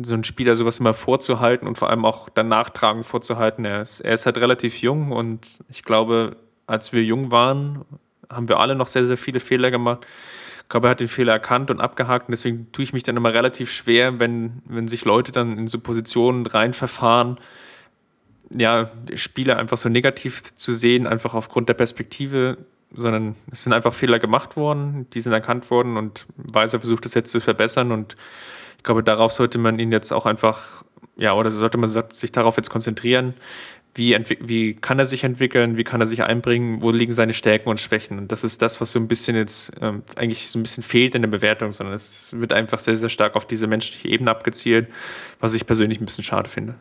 [0.00, 3.64] so einen Spieler sowas immer vorzuhalten und vor allem auch dann nachtragen vorzuhalten.
[3.64, 7.84] Er ist, er ist halt relativ jung und ich glaube, als wir jung waren,
[8.30, 10.06] haben wir alle noch sehr, sehr viele Fehler gemacht.
[10.62, 13.16] Ich glaube, er hat den Fehler erkannt und abgehakt und deswegen tue ich mich dann
[13.16, 17.38] immer relativ schwer, wenn, wenn sich Leute dann in so Positionen reinverfahren,
[18.50, 22.58] ja, Spiele einfach so negativ zu sehen, einfach aufgrund der Perspektive,
[22.94, 27.14] sondern es sind einfach Fehler gemacht worden, die sind erkannt worden und Weiser versucht es
[27.14, 28.16] jetzt zu verbessern und
[28.78, 30.84] ich glaube, darauf sollte man ihn jetzt auch einfach,
[31.16, 33.34] ja, oder sollte man sich darauf jetzt konzentrieren,
[33.94, 37.68] wie, wie kann er sich entwickeln, wie kann er sich einbringen, wo liegen seine Stärken
[37.68, 38.16] und Schwächen.
[38.18, 41.16] Und das ist das, was so ein bisschen jetzt ähm, eigentlich so ein bisschen fehlt
[41.16, 44.86] in der Bewertung, sondern es wird einfach sehr, sehr stark auf diese menschliche Ebene abgezielt,
[45.40, 46.76] was ich persönlich ein bisschen schade finde.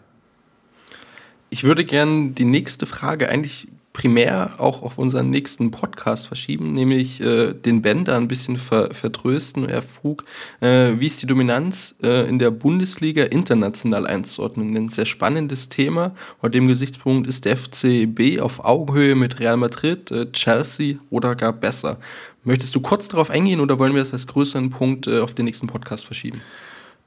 [1.49, 3.67] Ich würde gerne die nächste Frage eigentlich
[3.97, 9.67] primär auch auf unseren nächsten Podcast verschieben, nämlich äh, den Bender ein bisschen ver vertrösten.
[9.67, 10.23] Er frug,
[10.61, 14.77] äh, wie ist die Dominanz äh, in der Bundesliga international einzuordnen?
[14.77, 16.13] Ein sehr spannendes Thema.
[16.41, 21.53] Unter dem Gesichtspunkt ist der FCB auf Augenhöhe mit Real Madrid, äh, Chelsea oder gar
[21.53, 21.97] besser.
[22.43, 25.45] Möchtest du kurz darauf eingehen oder wollen wir das als größeren Punkt äh, auf den
[25.45, 26.41] nächsten Podcast verschieben?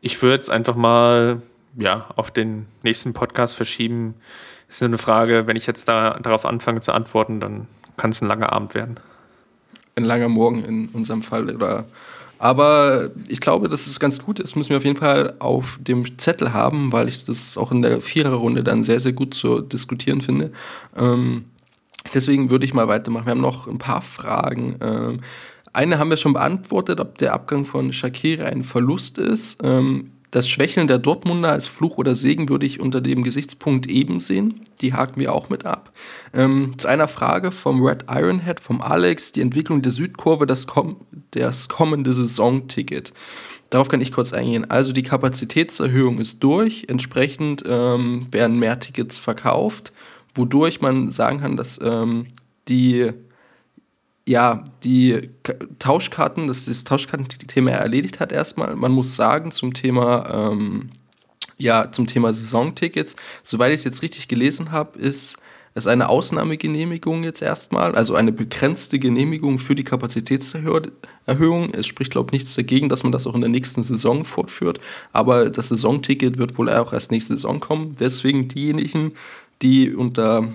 [0.00, 1.40] Ich würde es einfach mal
[1.76, 4.14] ja, auf den nächsten Podcast verschieben.
[4.68, 7.66] Ist eine Frage, wenn ich jetzt da darauf anfange zu antworten, dann
[7.96, 9.00] kann es ein langer Abend werden.
[9.96, 11.54] Ein langer Morgen in unserem Fall.
[11.54, 11.84] Oder
[12.40, 16.18] aber ich glaube, dass es ganz gut ist, müssen wir auf jeden Fall auf dem
[16.18, 20.22] Zettel haben, weil ich das auch in der Viererrunde dann sehr, sehr gut zu diskutieren
[20.22, 20.50] finde.
[20.96, 21.44] Ähm,
[22.14, 23.26] deswegen würde ich mal weitermachen.
[23.26, 24.76] Wir haben noch ein paar Fragen.
[24.80, 25.20] Ähm,
[25.74, 29.58] eine haben wir schon beantwortet, ob der Abgang von Shakira ein Verlust ist.
[29.62, 34.20] Ähm, das Schwächeln der Dortmunder als Fluch oder Segen würde ich unter dem Gesichtspunkt eben
[34.20, 34.60] sehen.
[34.80, 35.90] Die haken wir auch mit ab.
[36.32, 40.96] Ähm, zu einer Frage vom Red Ironhead, vom Alex, die Entwicklung der Südkurve, das, kom
[41.32, 43.12] das kommende Saisonticket.
[43.70, 44.70] Darauf kann ich kurz eingehen.
[44.70, 46.86] Also die Kapazitätserhöhung ist durch.
[46.88, 49.92] Entsprechend ähm, werden mehr Tickets verkauft,
[50.34, 52.26] wodurch man sagen kann, dass ähm,
[52.68, 53.12] die
[54.30, 55.28] ja, die
[55.80, 58.76] Tauschkarten, dass das Tauschkartenthema erledigt hat erstmal.
[58.76, 60.90] Man muss sagen, zum Thema, ähm,
[61.58, 65.36] ja, zum Thema Saisontickets, soweit ich es jetzt richtig gelesen habe, ist
[65.74, 71.74] es eine Ausnahmegenehmigung jetzt erstmal, also eine begrenzte Genehmigung für die Kapazitätserhöhung.
[71.74, 74.78] Es spricht, glaube ich, nichts dagegen, dass man das auch in der nächsten Saison fortführt,
[75.12, 77.96] aber das Saisonticket wird wohl auch erst nächste Saison kommen.
[77.98, 79.14] Deswegen diejenigen,
[79.60, 80.48] die unter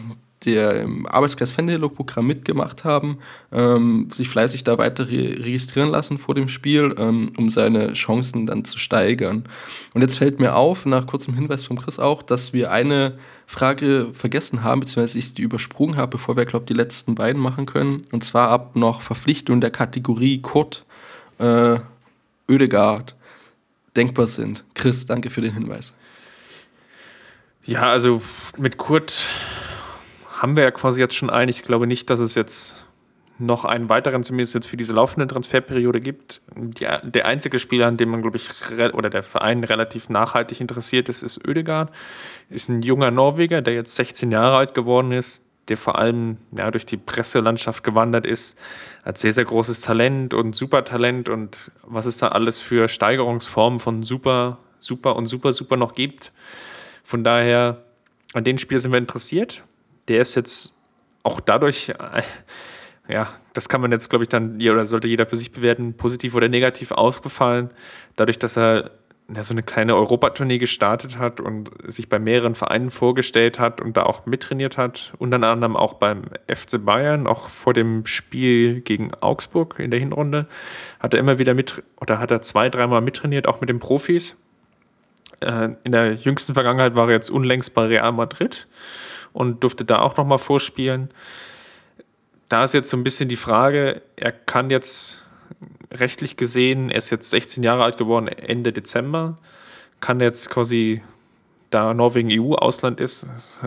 [0.45, 3.17] der im Arbeitskreis Fendelog-Programm mitgemacht haben,
[3.51, 8.45] ähm, sich fleißig da weiter re registrieren lassen vor dem Spiel, ähm, um seine Chancen
[8.45, 9.45] dann zu steigern.
[9.93, 13.17] Und jetzt fällt mir auf, nach kurzem Hinweis von Chris auch, dass wir eine
[13.47, 17.41] Frage vergessen haben, beziehungsweise ich die übersprungen habe, bevor wir, glaube ich, die letzten beiden
[17.41, 18.03] machen können.
[18.11, 20.85] Und zwar ab noch Verpflichtung der Kategorie Kurt
[21.39, 21.77] äh,
[22.47, 23.15] Oedegaard
[23.95, 24.63] denkbar sind.
[24.73, 25.93] Chris, danke für den Hinweis.
[27.65, 28.21] Ja, also
[28.57, 29.23] mit Kurt
[30.45, 31.49] haben wir ja quasi jetzt schon ein.
[31.49, 32.75] Ich glaube nicht, dass es jetzt
[33.39, 36.39] noch einen weiteren, zumindest jetzt für diese laufende Transferperiode gibt.
[36.55, 38.51] Die, der einzige Spieler, an dem man, glaube ich,
[38.93, 41.91] oder der Verein relativ nachhaltig interessiert ist, ist Oedegaard.
[42.51, 46.69] Ist ein junger Norweger, der jetzt 16 Jahre alt geworden ist, der vor allem ja,
[46.69, 48.55] durch die Presselandschaft gewandert ist,
[49.03, 54.03] als sehr, sehr großes Talent und Supertalent und was es da alles für Steigerungsformen von
[54.03, 56.31] super, super und super, super noch gibt.
[57.03, 57.81] Von daher,
[58.33, 59.63] an den Spieler sind wir interessiert
[60.07, 60.73] der ist jetzt
[61.23, 62.23] auch dadurch, äh,
[63.07, 66.35] ja, das kann man jetzt, glaube ich, dann, oder sollte jeder für sich bewerten, positiv
[66.35, 67.71] oder negativ aufgefallen,
[68.15, 68.91] dadurch, dass er
[69.33, 73.97] ja, so eine kleine Europatournee gestartet hat und sich bei mehreren Vereinen vorgestellt hat und
[73.97, 79.13] da auch mittrainiert hat, unter anderem auch beim FC Bayern, auch vor dem Spiel gegen
[79.15, 80.47] Augsburg in der Hinrunde,
[80.99, 84.37] hat er immer wieder mit, oder hat er zwei, dreimal mittrainiert, auch mit den Profis.
[85.39, 88.67] Äh, in der jüngsten Vergangenheit war er jetzt unlängst bei Real Madrid
[89.35, 91.09] und durfte da auch nochmal vorspielen.
[92.47, 95.21] Da ist jetzt so ein bisschen die Frage, er kann jetzt
[95.91, 99.37] rechtlich gesehen, er ist jetzt 16 Jahre alt geworden, Ende Dezember,
[99.99, 101.03] kann jetzt quasi,
[101.69, 103.59] da Norwegen EU-Ausland ist, ist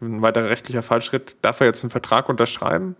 [0.00, 2.96] ein weiterer rechtlicher Fallschritt, darf er jetzt einen Vertrag unterschreiben.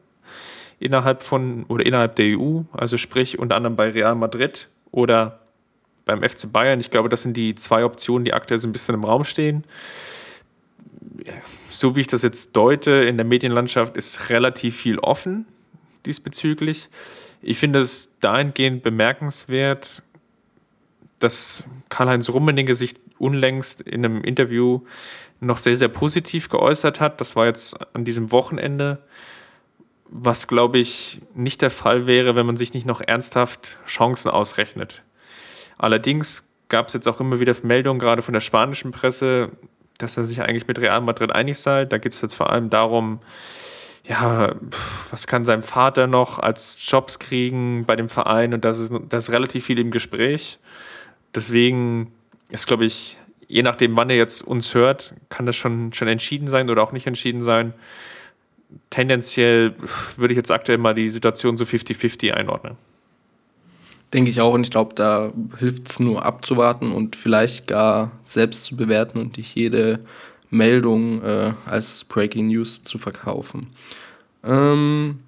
[0.79, 5.41] innerhalb von oder innerhalb der EU, also sprich unter anderem bei Real Madrid oder
[6.05, 6.79] beim FC Bayern.
[6.79, 9.65] Ich glaube, das sind die zwei Optionen, die aktuell so ein bisschen im Raum stehen.
[11.69, 15.47] So wie ich das jetzt deute, in der Medienlandschaft ist relativ viel offen
[16.07, 16.89] diesbezüglich.
[17.43, 20.03] Ich finde es dahingehend bemerkenswert,
[21.19, 24.83] dass Karl-Heinz Rummenigge sich unlängst in einem Interview
[25.41, 27.21] noch sehr, sehr positiv geäußert hat.
[27.21, 29.03] Das war jetzt an diesem Wochenende,
[30.09, 35.03] was, glaube ich, nicht der Fall wäre, wenn man sich nicht noch ernsthaft Chancen ausrechnet.
[35.79, 39.51] Allerdings gab es jetzt auch immer wieder Meldungen, gerade von der spanischen Presse,
[39.99, 41.85] dass er sich eigentlich mit Real Madrid einig sei.
[41.85, 43.21] Da geht es jetzt vor allem darum,
[44.05, 44.55] ja,
[45.11, 49.29] was kann sein Vater noch als Jobs kriegen bei dem Verein und das ist, das
[49.29, 50.59] ist relativ viel im Gespräch.
[51.35, 52.13] Deswegen
[52.51, 53.19] ist, glaube ich,
[53.49, 56.93] je nachdem, wann er jetzt uns hört, kann das schon, schon entschieden sein oder auch
[56.93, 57.75] nicht entschieden sein.
[58.91, 59.75] Tendenziell
[60.17, 62.77] würde ich jetzt aktuell mal die Situation so 50-50 einordnen.
[64.13, 68.65] Denke ich auch und ich glaube, da hilft es nur abzuwarten und vielleicht gar selbst
[68.65, 70.01] zu bewerten und nicht jede
[70.51, 73.69] Meldung äh, als Breaking News zu verkaufen.
[74.45, 75.19] Ähm,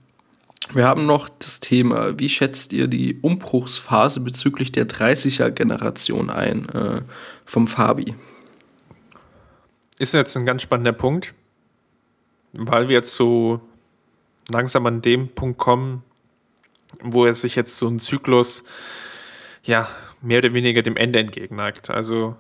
[0.73, 7.01] wir haben noch das Thema, wie schätzt ihr die Umbruchsphase bezüglich der 30er-Generation ein äh,
[7.47, 8.15] vom Fabi?
[9.99, 11.35] Ist jetzt ein ganz spannender Punkt,
[12.53, 13.61] weil wir jetzt so
[14.51, 16.03] langsam an dem Punkt kommen,
[17.03, 18.65] wo es sich jetzt so ein Zyklus
[19.63, 19.89] ja
[20.21, 21.91] mehr oder weniger dem Ende entgegenneigt.
[21.91, 22.37] Also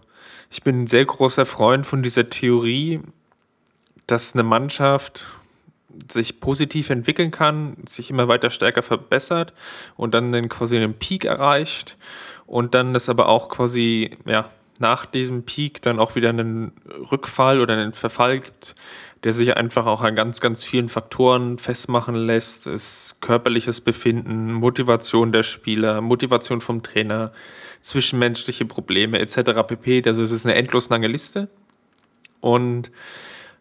[0.50, 3.00] ich bin ein sehr großer Freund von dieser Theorie,
[4.06, 5.24] dass eine Mannschaft
[6.10, 9.52] sich positiv entwickeln kann, sich immer weiter stärker verbessert
[9.96, 11.96] und dann quasi einen Peak erreicht
[12.46, 16.72] und dann das aber auch quasi ja nach diesem Peak dann auch wieder einen
[17.10, 18.74] Rückfall oder einen Verfall gibt,
[19.24, 22.66] der sich einfach auch an ganz, ganz vielen Faktoren festmachen lässt.
[22.66, 27.32] Es körperliches Befinden, Motivation der Spieler, Motivation vom Trainer,
[27.80, 29.66] zwischenmenschliche Probleme etc.
[29.66, 30.02] pp.
[30.06, 31.48] Also es ist eine endlos lange Liste.
[32.40, 32.92] Und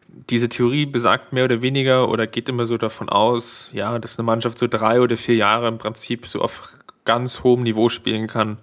[0.07, 4.25] diese Theorie besagt mehr oder weniger oder geht immer so davon aus, ja, dass eine
[4.25, 8.57] Mannschaft so drei oder vier Jahre im Prinzip so auf ganz hohem Niveau spielen kann.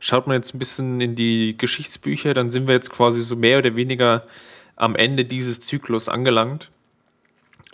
[0.00, 3.58] Schaut man jetzt ein bisschen in die Geschichtsbücher, dann sind wir jetzt quasi so mehr
[3.58, 4.26] oder weniger
[4.74, 6.70] am Ende dieses Zyklus angelangt,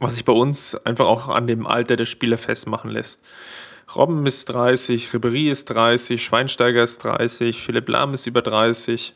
[0.01, 3.25] was sich bei uns einfach auch an dem Alter der Spieler festmachen lässt.
[3.95, 9.15] Robben ist 30, Ribéry ist 30, Schweinsteiger ist 30, Philipp Lahm ist über 30.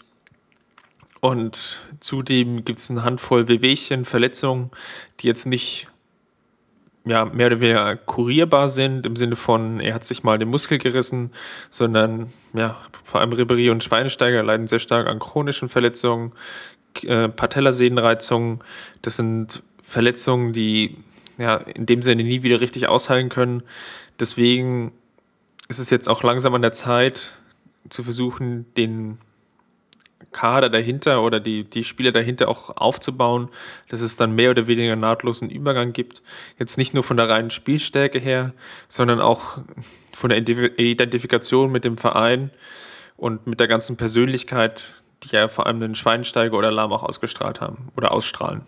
[1.19, 4.71] Und zudem gibt es eine Handvoll Wehwehchen, Verletzungen,
[5.19, 5.89] die jetzt nicht
[7.05, 10.79] ja, mehr oder weniger kurierbar sind, im Sinne von, er hat sich mal den Muskel
[10.79, 11.33] gerissen,
[11.71, 16.33] sondern ja, vor allem Ribéry und Schweinsteiger leiden sehr stark an chronischen Verletzungen,
[17.03, 18.59] äh, Patellasehnenreizungen.
[19.03, 20.99] Das sind Verletzungen, die
[21.39, 23.63] ja, in dem Sinne nie wieder richtig ausheilen können.
[24.19, 24.93] Deswegen
[25.69, 27.33] ist es jetzt auch langsam an der Zeit,
[27.89, 29.19] zu versuchen, den
[30.33, 33.49] Kader dahinter oder die, die Spieler dahinter auch aufzubauen,
[33.89, 36.23] dass es dann mehr oder weniger nahtlosen Übergang gibt.
[36.59, 38.53] Jetzt nicht nur von der reinen Spielstärke her,
[38.89, 39.59] sondern auch
[40.13, 42.51] von der Identifikation mit dem Verein
[43.17, 47.61] und mit der ganzen Persönlichkeit, die ja vor allem den Schweinsteiger oder Lahm auch ausgestrahlt
[47.61, 48.63] haben oder ausstrahlen.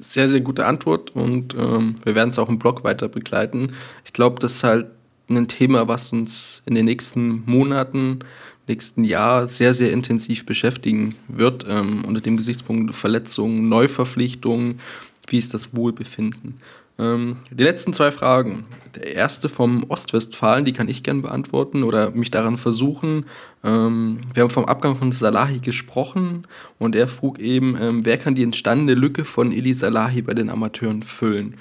[0.00, 3.74] Sehr, sehr gute Antwort und ähm, wir werden es auch im Blog weiter begleiten.
[4.04, 4.86] Ich glaube, das ist halt
[5.30, 8.18] ein Thema, was uns in den nächsten Monaten,
[8.66, 14.80] nächsten Jahr sehr, sehr intensiv beschäftigen wird, ähm, unter dem Gesichtspunkt Verletzungen, Neuverpflichtungen,
[15.28, 16.60] wie ist das Wohlbefinden.
[16.98, 18.64] Ähm, die letzten zwei Fragen.
[18.94, 23.26] Der erste vom Ostwestfalen, die kann ich gerne beantworten oder mich daran versuchen.
[23.64, 26.46] Ähm, wir haben vom Abgang von Salahi gesprochen
[26.78, 30.48] und er frug eben, ähm, wer kann die entstandene Lücke von Ili Salahi bei den
[30.48, 31.56] Amateuren füllen?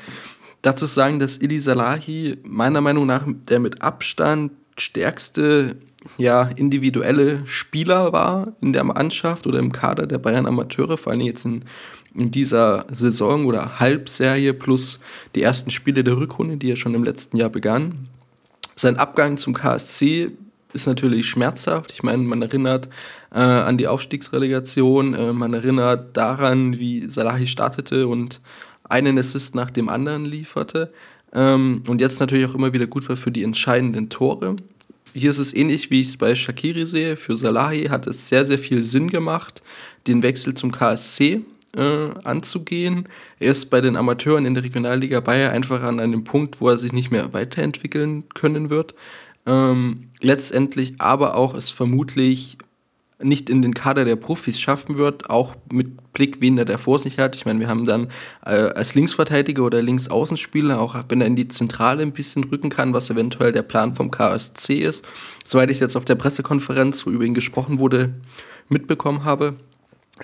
[0.61, 5.75] Dazu sagen, dass Ili Salahi meiner Meinung nach der mit Abstand stärkste
[6.17, 11.21] ja, individuelle Spieler war in der Mannschaft oder im Kader der Bayern Amateure, vor allem
[11.21, 11.63] jetzt in
[12.15, 14.99] in dieser Saison oder Halbserie plus
[15.35, 18.07] die ersten Spiele der Rückrunde, die ja schon im letzten Jahr begann.
[18.75, 20.31] Sein Abgang zum KSC
[20.73, 21.91] ist natürlich schmerzhaft.
[21.91, 22.89] Ich meine, man erinnert
[23.31, 28.41] äh, an die Aufstiegsrelegation, äh, man erinnert daran, wie Salahi startete und
[28.83, 30.91] einen Assist nach dem anderen lieferte.
[31.31, 34.55] Ähm, und jetzt natürlich auch immer wieder gut war für die entscheidenden Tore.
[35.13, 37.15] Hier ist es ähnlich, wie ich es bei Shakiri sehe.
[37.17, 39.61] Für Salahi hat es sehr, sehr viel Sinn gemacht,
[40.07, 41.41] den Wechsel zum KSC
[41.77, 43.07] äh, anzugehen.
[43.39, 46.77] Er ist bei den Amateuren in der Regionalliga Bayer einfach an einem Punkt, wo er
[46.77, 48.95] sich nicht mehr weiterentwickeln können wird.
[49.45, 52.57] Ähm, letztendlich aber auch es vermutlich
[53.21, 56.99] nicht in den Kader der Profis schaffen wird, auch mit Blick, wen er da vor
[56.99, 57.35] sich hat.
[57.35, 58.07] Ich meine, wir haben dann
[58.45, 62.93] äh, als Linksverteidiger oder Linksaußenspieler, auch wenn er in die Zentrale ein bisschen rücken kann,
[62.93, 65.03] was eventuell der Plan vom KSC ist.
[65.43, 68.13] Soweit ich es jetzt auf der Pressekonferenz, wo über ihn gesprochen wurde,
[68.69, 69.55] mitbekommen habe.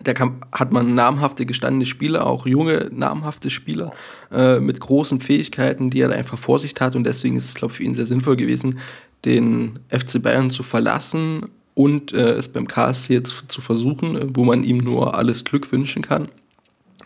[0.04, 3.92] Da kann, hat man namhafte gestandene Spieler, auch junge namhafte Spieler
[4.32, 6.96] äh, mit großen Fähigkeiten, die er da einfach vor sich hat.
[6.96, 8.80] Und deswegen ist es, glaube ich, für ihn sehr sinnvoll gewesen,
[9.26, 11.46] den FC Bayern zu verlassen
[11.80, 16.01] und äh, es beim KSC jetzt zu versuchen, wo man ihm nur alles Glück wünschen
[16.01, 16.27] kann.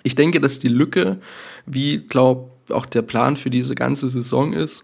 [0.01, 1.19] Ich denke, dass die Lücke,
[1.67, 4.83] wie glaube auch der Plan für diese ganze Saison ist,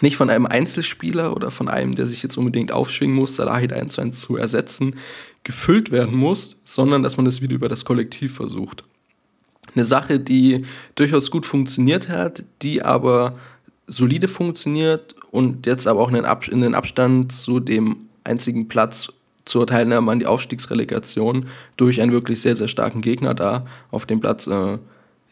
[0.00, 3.94] nicht von einem Einzelspieler oder von einem, der sich jetzt unbedingt aufschwingen muss, Salahid 1
[3.94, 4.94] zu 1 zu ersetzen,
[5.42, 8.84] gefüllt werden muss, sondern dass man es wieder über das Kollektiv versucht.
[9.74, 13.36] Eine Sache, die durchaus gut funktioniert hat, die aber
[13.88, 19.12] solide funktioniert und jetzt aber auch in den, Abstand zu dem einzigen Platz
[19.44, 21.46] zur Teilnahme an die Aufstiegsrelegation
[21.76, 24.78] durch einen wirklich sehr, sehr starken Gegner da auf dem Platz äh,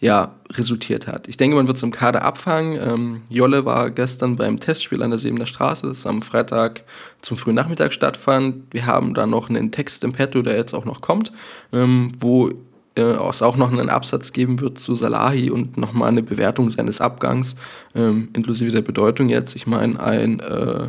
[0.01, 1.26] ja, resultiert hat.
[1.26, 2.78] Ich denke, man wird es im Kader abfangen.
[2.80, 6.84] Ähm, Jolle war gestern beim Testspiel an der Sebener Straße, das am Freitag
[7.20, 8.62] zum frühen Nachmittag stattfand.
[8.70, 11.32] Wir haben da noch einen Text im Petto, der jetzt auch noch kommt,
[11.72, 12.51] ähm, wo
[12.95, 17.01] äh, es auch noch einen Absatz geben wird zu Salahi und nochmal eine Bewertung seines
[17.01, 17.57] Abgangs,
[17.97, 19.57] ähm, inklusive der Bedeutung jetzt.
[19.57, 20.89] Ich meine, ein äh,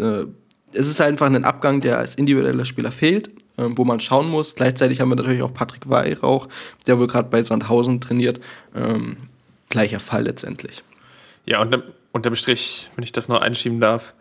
[0.00, 0.26] äh
[0.72, 4.54] es ist einfach ein Abgang, der als individueller Spieler fehlt, ähm, wo man schauen muss.
[4.54, 6.48] Gleichzeitig haben wir natürlich auch Patrick Weihrauch,
[6.86, 8.40] der wohl gerade bei Sandhausen trainiert.
[8.74, 9.16] Ähm,
[9.68, 10.82] gleicher Fall letztendlich.
[11.46, 14.14] Ja, und unterm Strich, wenn ich das noch einschieben darf,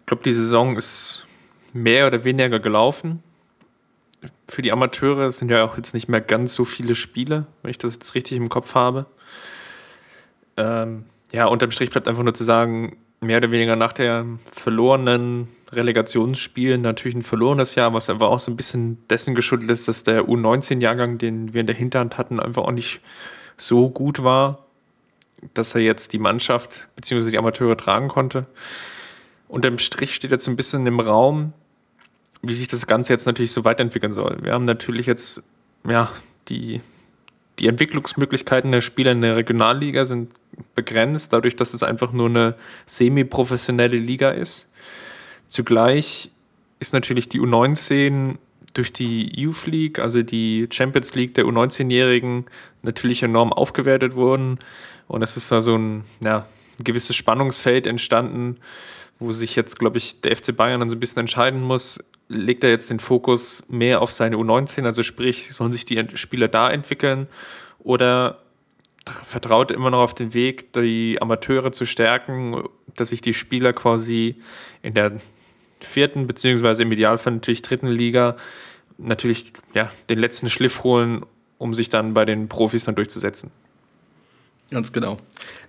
[0.00, 1.26] ich glaube, die Saison ist
[1.72, 3.22] mehr oder weniger gelaufen.
[4.48, 7.78] Für die Amateure sind ja auch jetzt nicht mehr ganz so viele Spiele, wenn ich
[7.78, 9.06] das jetzt richtig im Kopf habe.
[10.56, 15.48] Ähm, ja, unterm Strich bleibt einfach nur zu sagen, mehr oder weniger nach der verlorenen
[15.76, 20.04] Relegationsspiel natürlich ein verlorenes Jahr, was einfach auch so ein bisschen dessen geschuldet ist, dass
[20.04, 23.00] der U19-Jahrgang, den wir in der Hinterhand hatten, einfach auch nicht
[23.56, 24.66] so gut war,
[25.52, 27.30] dass er jetzt die Mannschaft bzw.
[27.30, 28.46] die Amateure tragen konnte.
[29.48, 31.52] Unterm Strich steht jetzt ein bisschen im Raum,
[32.42, 34.38] wie sich das Ganze jetzt natürlich so weiterentwickeln soll.
[34.42, 35.42] Wir haben natürlich jetzt,
[35.88, 36.10] ja,
[36.48, 36.80] die,
[37.58, 40.30] die Entwicklungsmöglichkeiten der Spieler in der Regionalliga sind
[40.74, 42.54] begrenzt, dadurch, dass es einfach nur eine
[42.86, 44.70] semi-professionelle Liga ist.
[45.54, 46.32] Zugleich
[46.80, 48.38] ist natürlich die U19
[48.72, 52.46] durch die Youth League, also die Champions League der U19-Jährigen,
[52.82, 54.58] natürlich enorm aufgewertet worden.
[55.06, 58.56] Und es ist da so ein, ja, ein gewisses Spannungsfeld entstanden,
[59.20, 62.64] wo sich jetzt, glaube ich, der FC Bayern dann so ein bisschen entscheiden muss, legt
[62.64, 66.68] er jetzt den Fokus mehr auf seine U19, also sprich, sollen sich die Spieler da
[66.68, 67.28] entwickeln
[67.78, 68.42] oder
[69.06, 72.64] vertraut immer noch auf den Weg, die Amateure zu stärken,
[72.96, 74.34] dass sich die Spieler quasi
[74.82, 75.12] in der
[75.84, 78.36] vierten, beziehungsweise im Idealfall natürlich dritten Liga
[78.98, 81.24] natürlich ja, den letzten Schliff holen,
[81.58, 83.50] um sich dann bei den Profis dann durchzusetzen.
[84.70, 85.18] Ganz genau.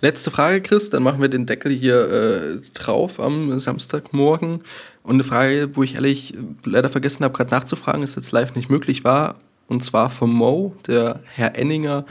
[0.02, 4.62] Letzte Frage, Chris, dann machen wir den Deckel hier äh, drauf am Samstagmorgen.
[5.04, 8.70] Und eine Frage, wo ich ehrlich leider vergessen habe, gerade nachzufragen, ist jetzt live nicht
[8.70, 9.36] möglich war,
[9.68, 12.06] und zwar von Mo, der Herr Enninger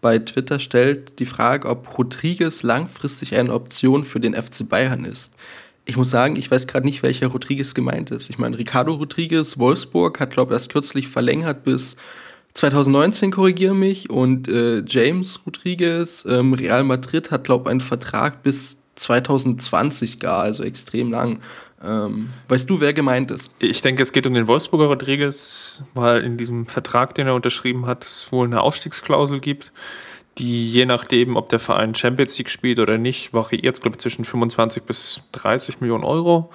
[0.00, 5.32] bei Twitter stellt die Frage, ob Rodriguez langfristig eine Option für den FC Bayern ist
[5.84, 8.30] ich muss sagen, ich weiß gerade nicht, welcher Rodriguez gemeint ist.
[8.30, 11.96] Ich meine, Ricardo Rodriguez, Wolfsburg, hat, glaube ich, erst kürzlich verlängert bis
[12.54, 14.10] 2019, korrigiere mich.
[14.10, 20.42] Und äh, James Rodriguez, ähm, Real Madrid, hat, glaube ich, einen Vertrag bis 2020 gar,
[20.42, 21.40] also extrem lang.
[21.82, 23.50] Ähm, weißt du, wer gemeint ist?
[23.58, 27.86] Ich denke, es geht um den Wolfsburger Rodriguez, weil in diesem Vertrag, den er unterschrieben
[27.86, 29.72] hat, es wohl eine Ausstiegsklausel gibt
[30.38, 34.24] die je nachdem, ob der Verein Champions League spielt oder nicht, variiert, glaube ich, zwischen
[34.24, 36.50] 25 bis 30 Millionen Euro.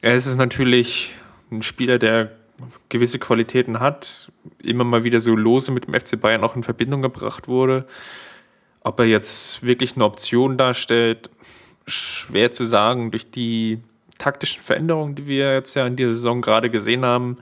[0.00, 1.12] Er ist natürlich
[1.50, 2.32] ein Spieler, der
[2.88, 4.30] gewisse Qualitäten hat,
[4.62, 7.86] immer mal wieder so lose mit dem FC Bayern auch in Verbindung gebracht wurde.
[8.82, 11.30] Ob er jetzt wirklich eine Option darstellt,
[11.86, 13.10] schwer zu sagen.
[13.10, 13.80] Durch die
[14.18, 17.38] taktischen Veränderungen, die wir jetzt ja in dieser Saison gerade gesehen haben,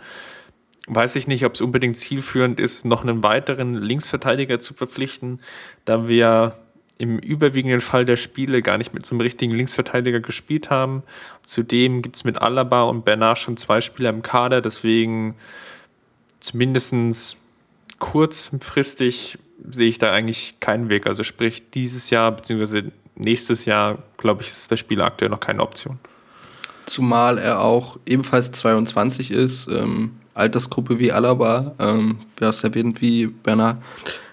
[0.87, 5.41] weiß ich nicht, ob es unbedingt zielführend ist, noch einen weiteren Linksverteidiger zu verpflichten,
[5.85, 6.57] da wir
[6.99, 11.03] im überwiegenden Fall der Spiele gar nicht mit so einem richtigen Linksverteidiger gespielt haben.
[11.45, 15.35] Zudem gibt es mit Alaba und Bernard schon zwei Spieler im Kader, deswegen
[16.41, 17.37] zumindest
[17.99, 19.39] kurzfristig
[19.71, 21.07] sehe ich da eigentlich keinen Weg.
[21.07, 22.85] Also sprich, dieses Jahr bzw.
[23.15, 25.99] nächstes Jahr, glaube ich, ist das Spiel aktuell noch keine Option.
[26.87, 29.67] Zumal er auch ebenfalls 22 ist.
[29.69, 33.83] Ähm Altersgruppe wie Alaba, ähm, ja, es erwähnt, wie Bernard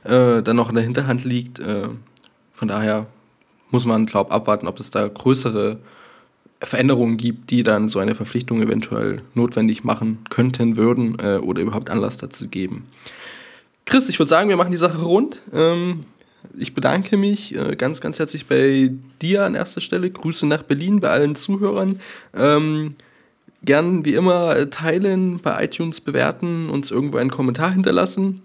[0.04, 1.60] äh, dann noch in der Hinterhand liegt.
[1.60, 1.88] Äh,
[2.52, 3.08] von daher
[3.72, 5.80] muss man, glaube ich, abwarten, ob es da größere
[6.62, 11.90] Veränderungen gibt, die dann so eine Verpflichtung eventuell notwendig machen könnten, würden äh, oder überhaupt
[11.90, 12.86] Anlass dazu geben.
[13.86, 15.42] Chris, ich würde sagen, wir machen die Sache rund.
[15.54, 16.02] Ähm,
[16.58, 18.92] ich bedanke mich äh, ganz, ganz herzlich bei
[19.22, 20.10] dir an erster Stelle.
[20.10, 22.00] Grüße nach Berlin bei allen Zuhörern.
[22.34, 22.96] Ähm,
[23.66, 28.42] gern wie immer äh, teilen, bei iTunes bewerten, uns irgendwo einen Kommentar hinterlassen.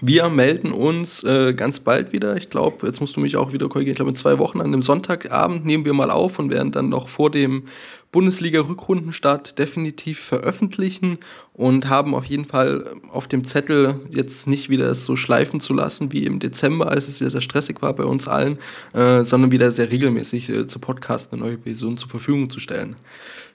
[0.00, 2.36] Wir melden uns äh, ganz bald wieder.
[2.36, 3.92] Ich glaube, jetzt musst du mich auch wieder korrigieren.
[3.92, 6.88] Ich glaube, in zwei Wochen an dem Sonntagabend nehmen wir mal auf und werden dann
[6.88, 7.64] noch vor dem
[8.12, 11.18] Bundesliga-Rückrundenstart definitiv veröffentlichen
[11.54, 15.72] und haben auf jeden Fall auf dem Zettel jetzt nicht wieder es so schleifen zu
[15.72, 18.58] lassen wie im Dezember, als es sehr, sehr stressig war bei uns allen,
[18.92, 22.96] äh, sondern wieder sehr regelmäßig äh, zu Podcast eine neue Person zur Verfügung zu stellen.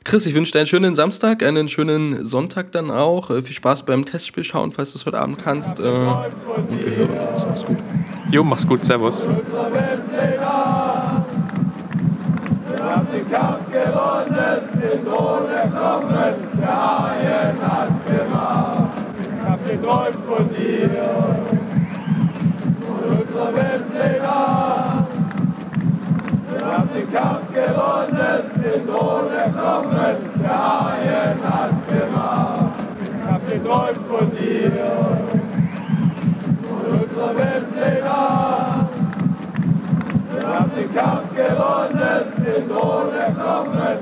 [0.08, 3.30] Chris, ich wünsche dir einen schönen Samstag, einen schönen Sonntag dann auch.
[3.30, 5.82] Äh, viel Spaß beim Testspiel schauen, falls du es heute Abend kannst.
[5.82, 6.16] Äh, und
[6.70, 7.45] wir hören uns.
[7.45, 7.76] Mach's gut.
[8.32, 8.86] Jo, mach's gut.
[8.86, 9.28] Servus.
[9.28, 9.34] Wir
[12.86, 18.93] haben den Kampf gewonnen, den Thron erkommen, der Haien hat's gemacht.
[19.20, 20.89] Ich hab geträumt von dir,
[22.80, 23.51] von unserer
[24.24, 24.77] haben
[26.98, 32.74] den Kampf gewonnen, den Thron erkommen, der Haien hat's gemacht.
[33.04, 34.72] Ich hab geträumt von dir,
[36.68, 38.10] von unserer Weltpläne.
[40.34, 43.98] Wir haben den Kampf gewonnen, den Thron erkommen,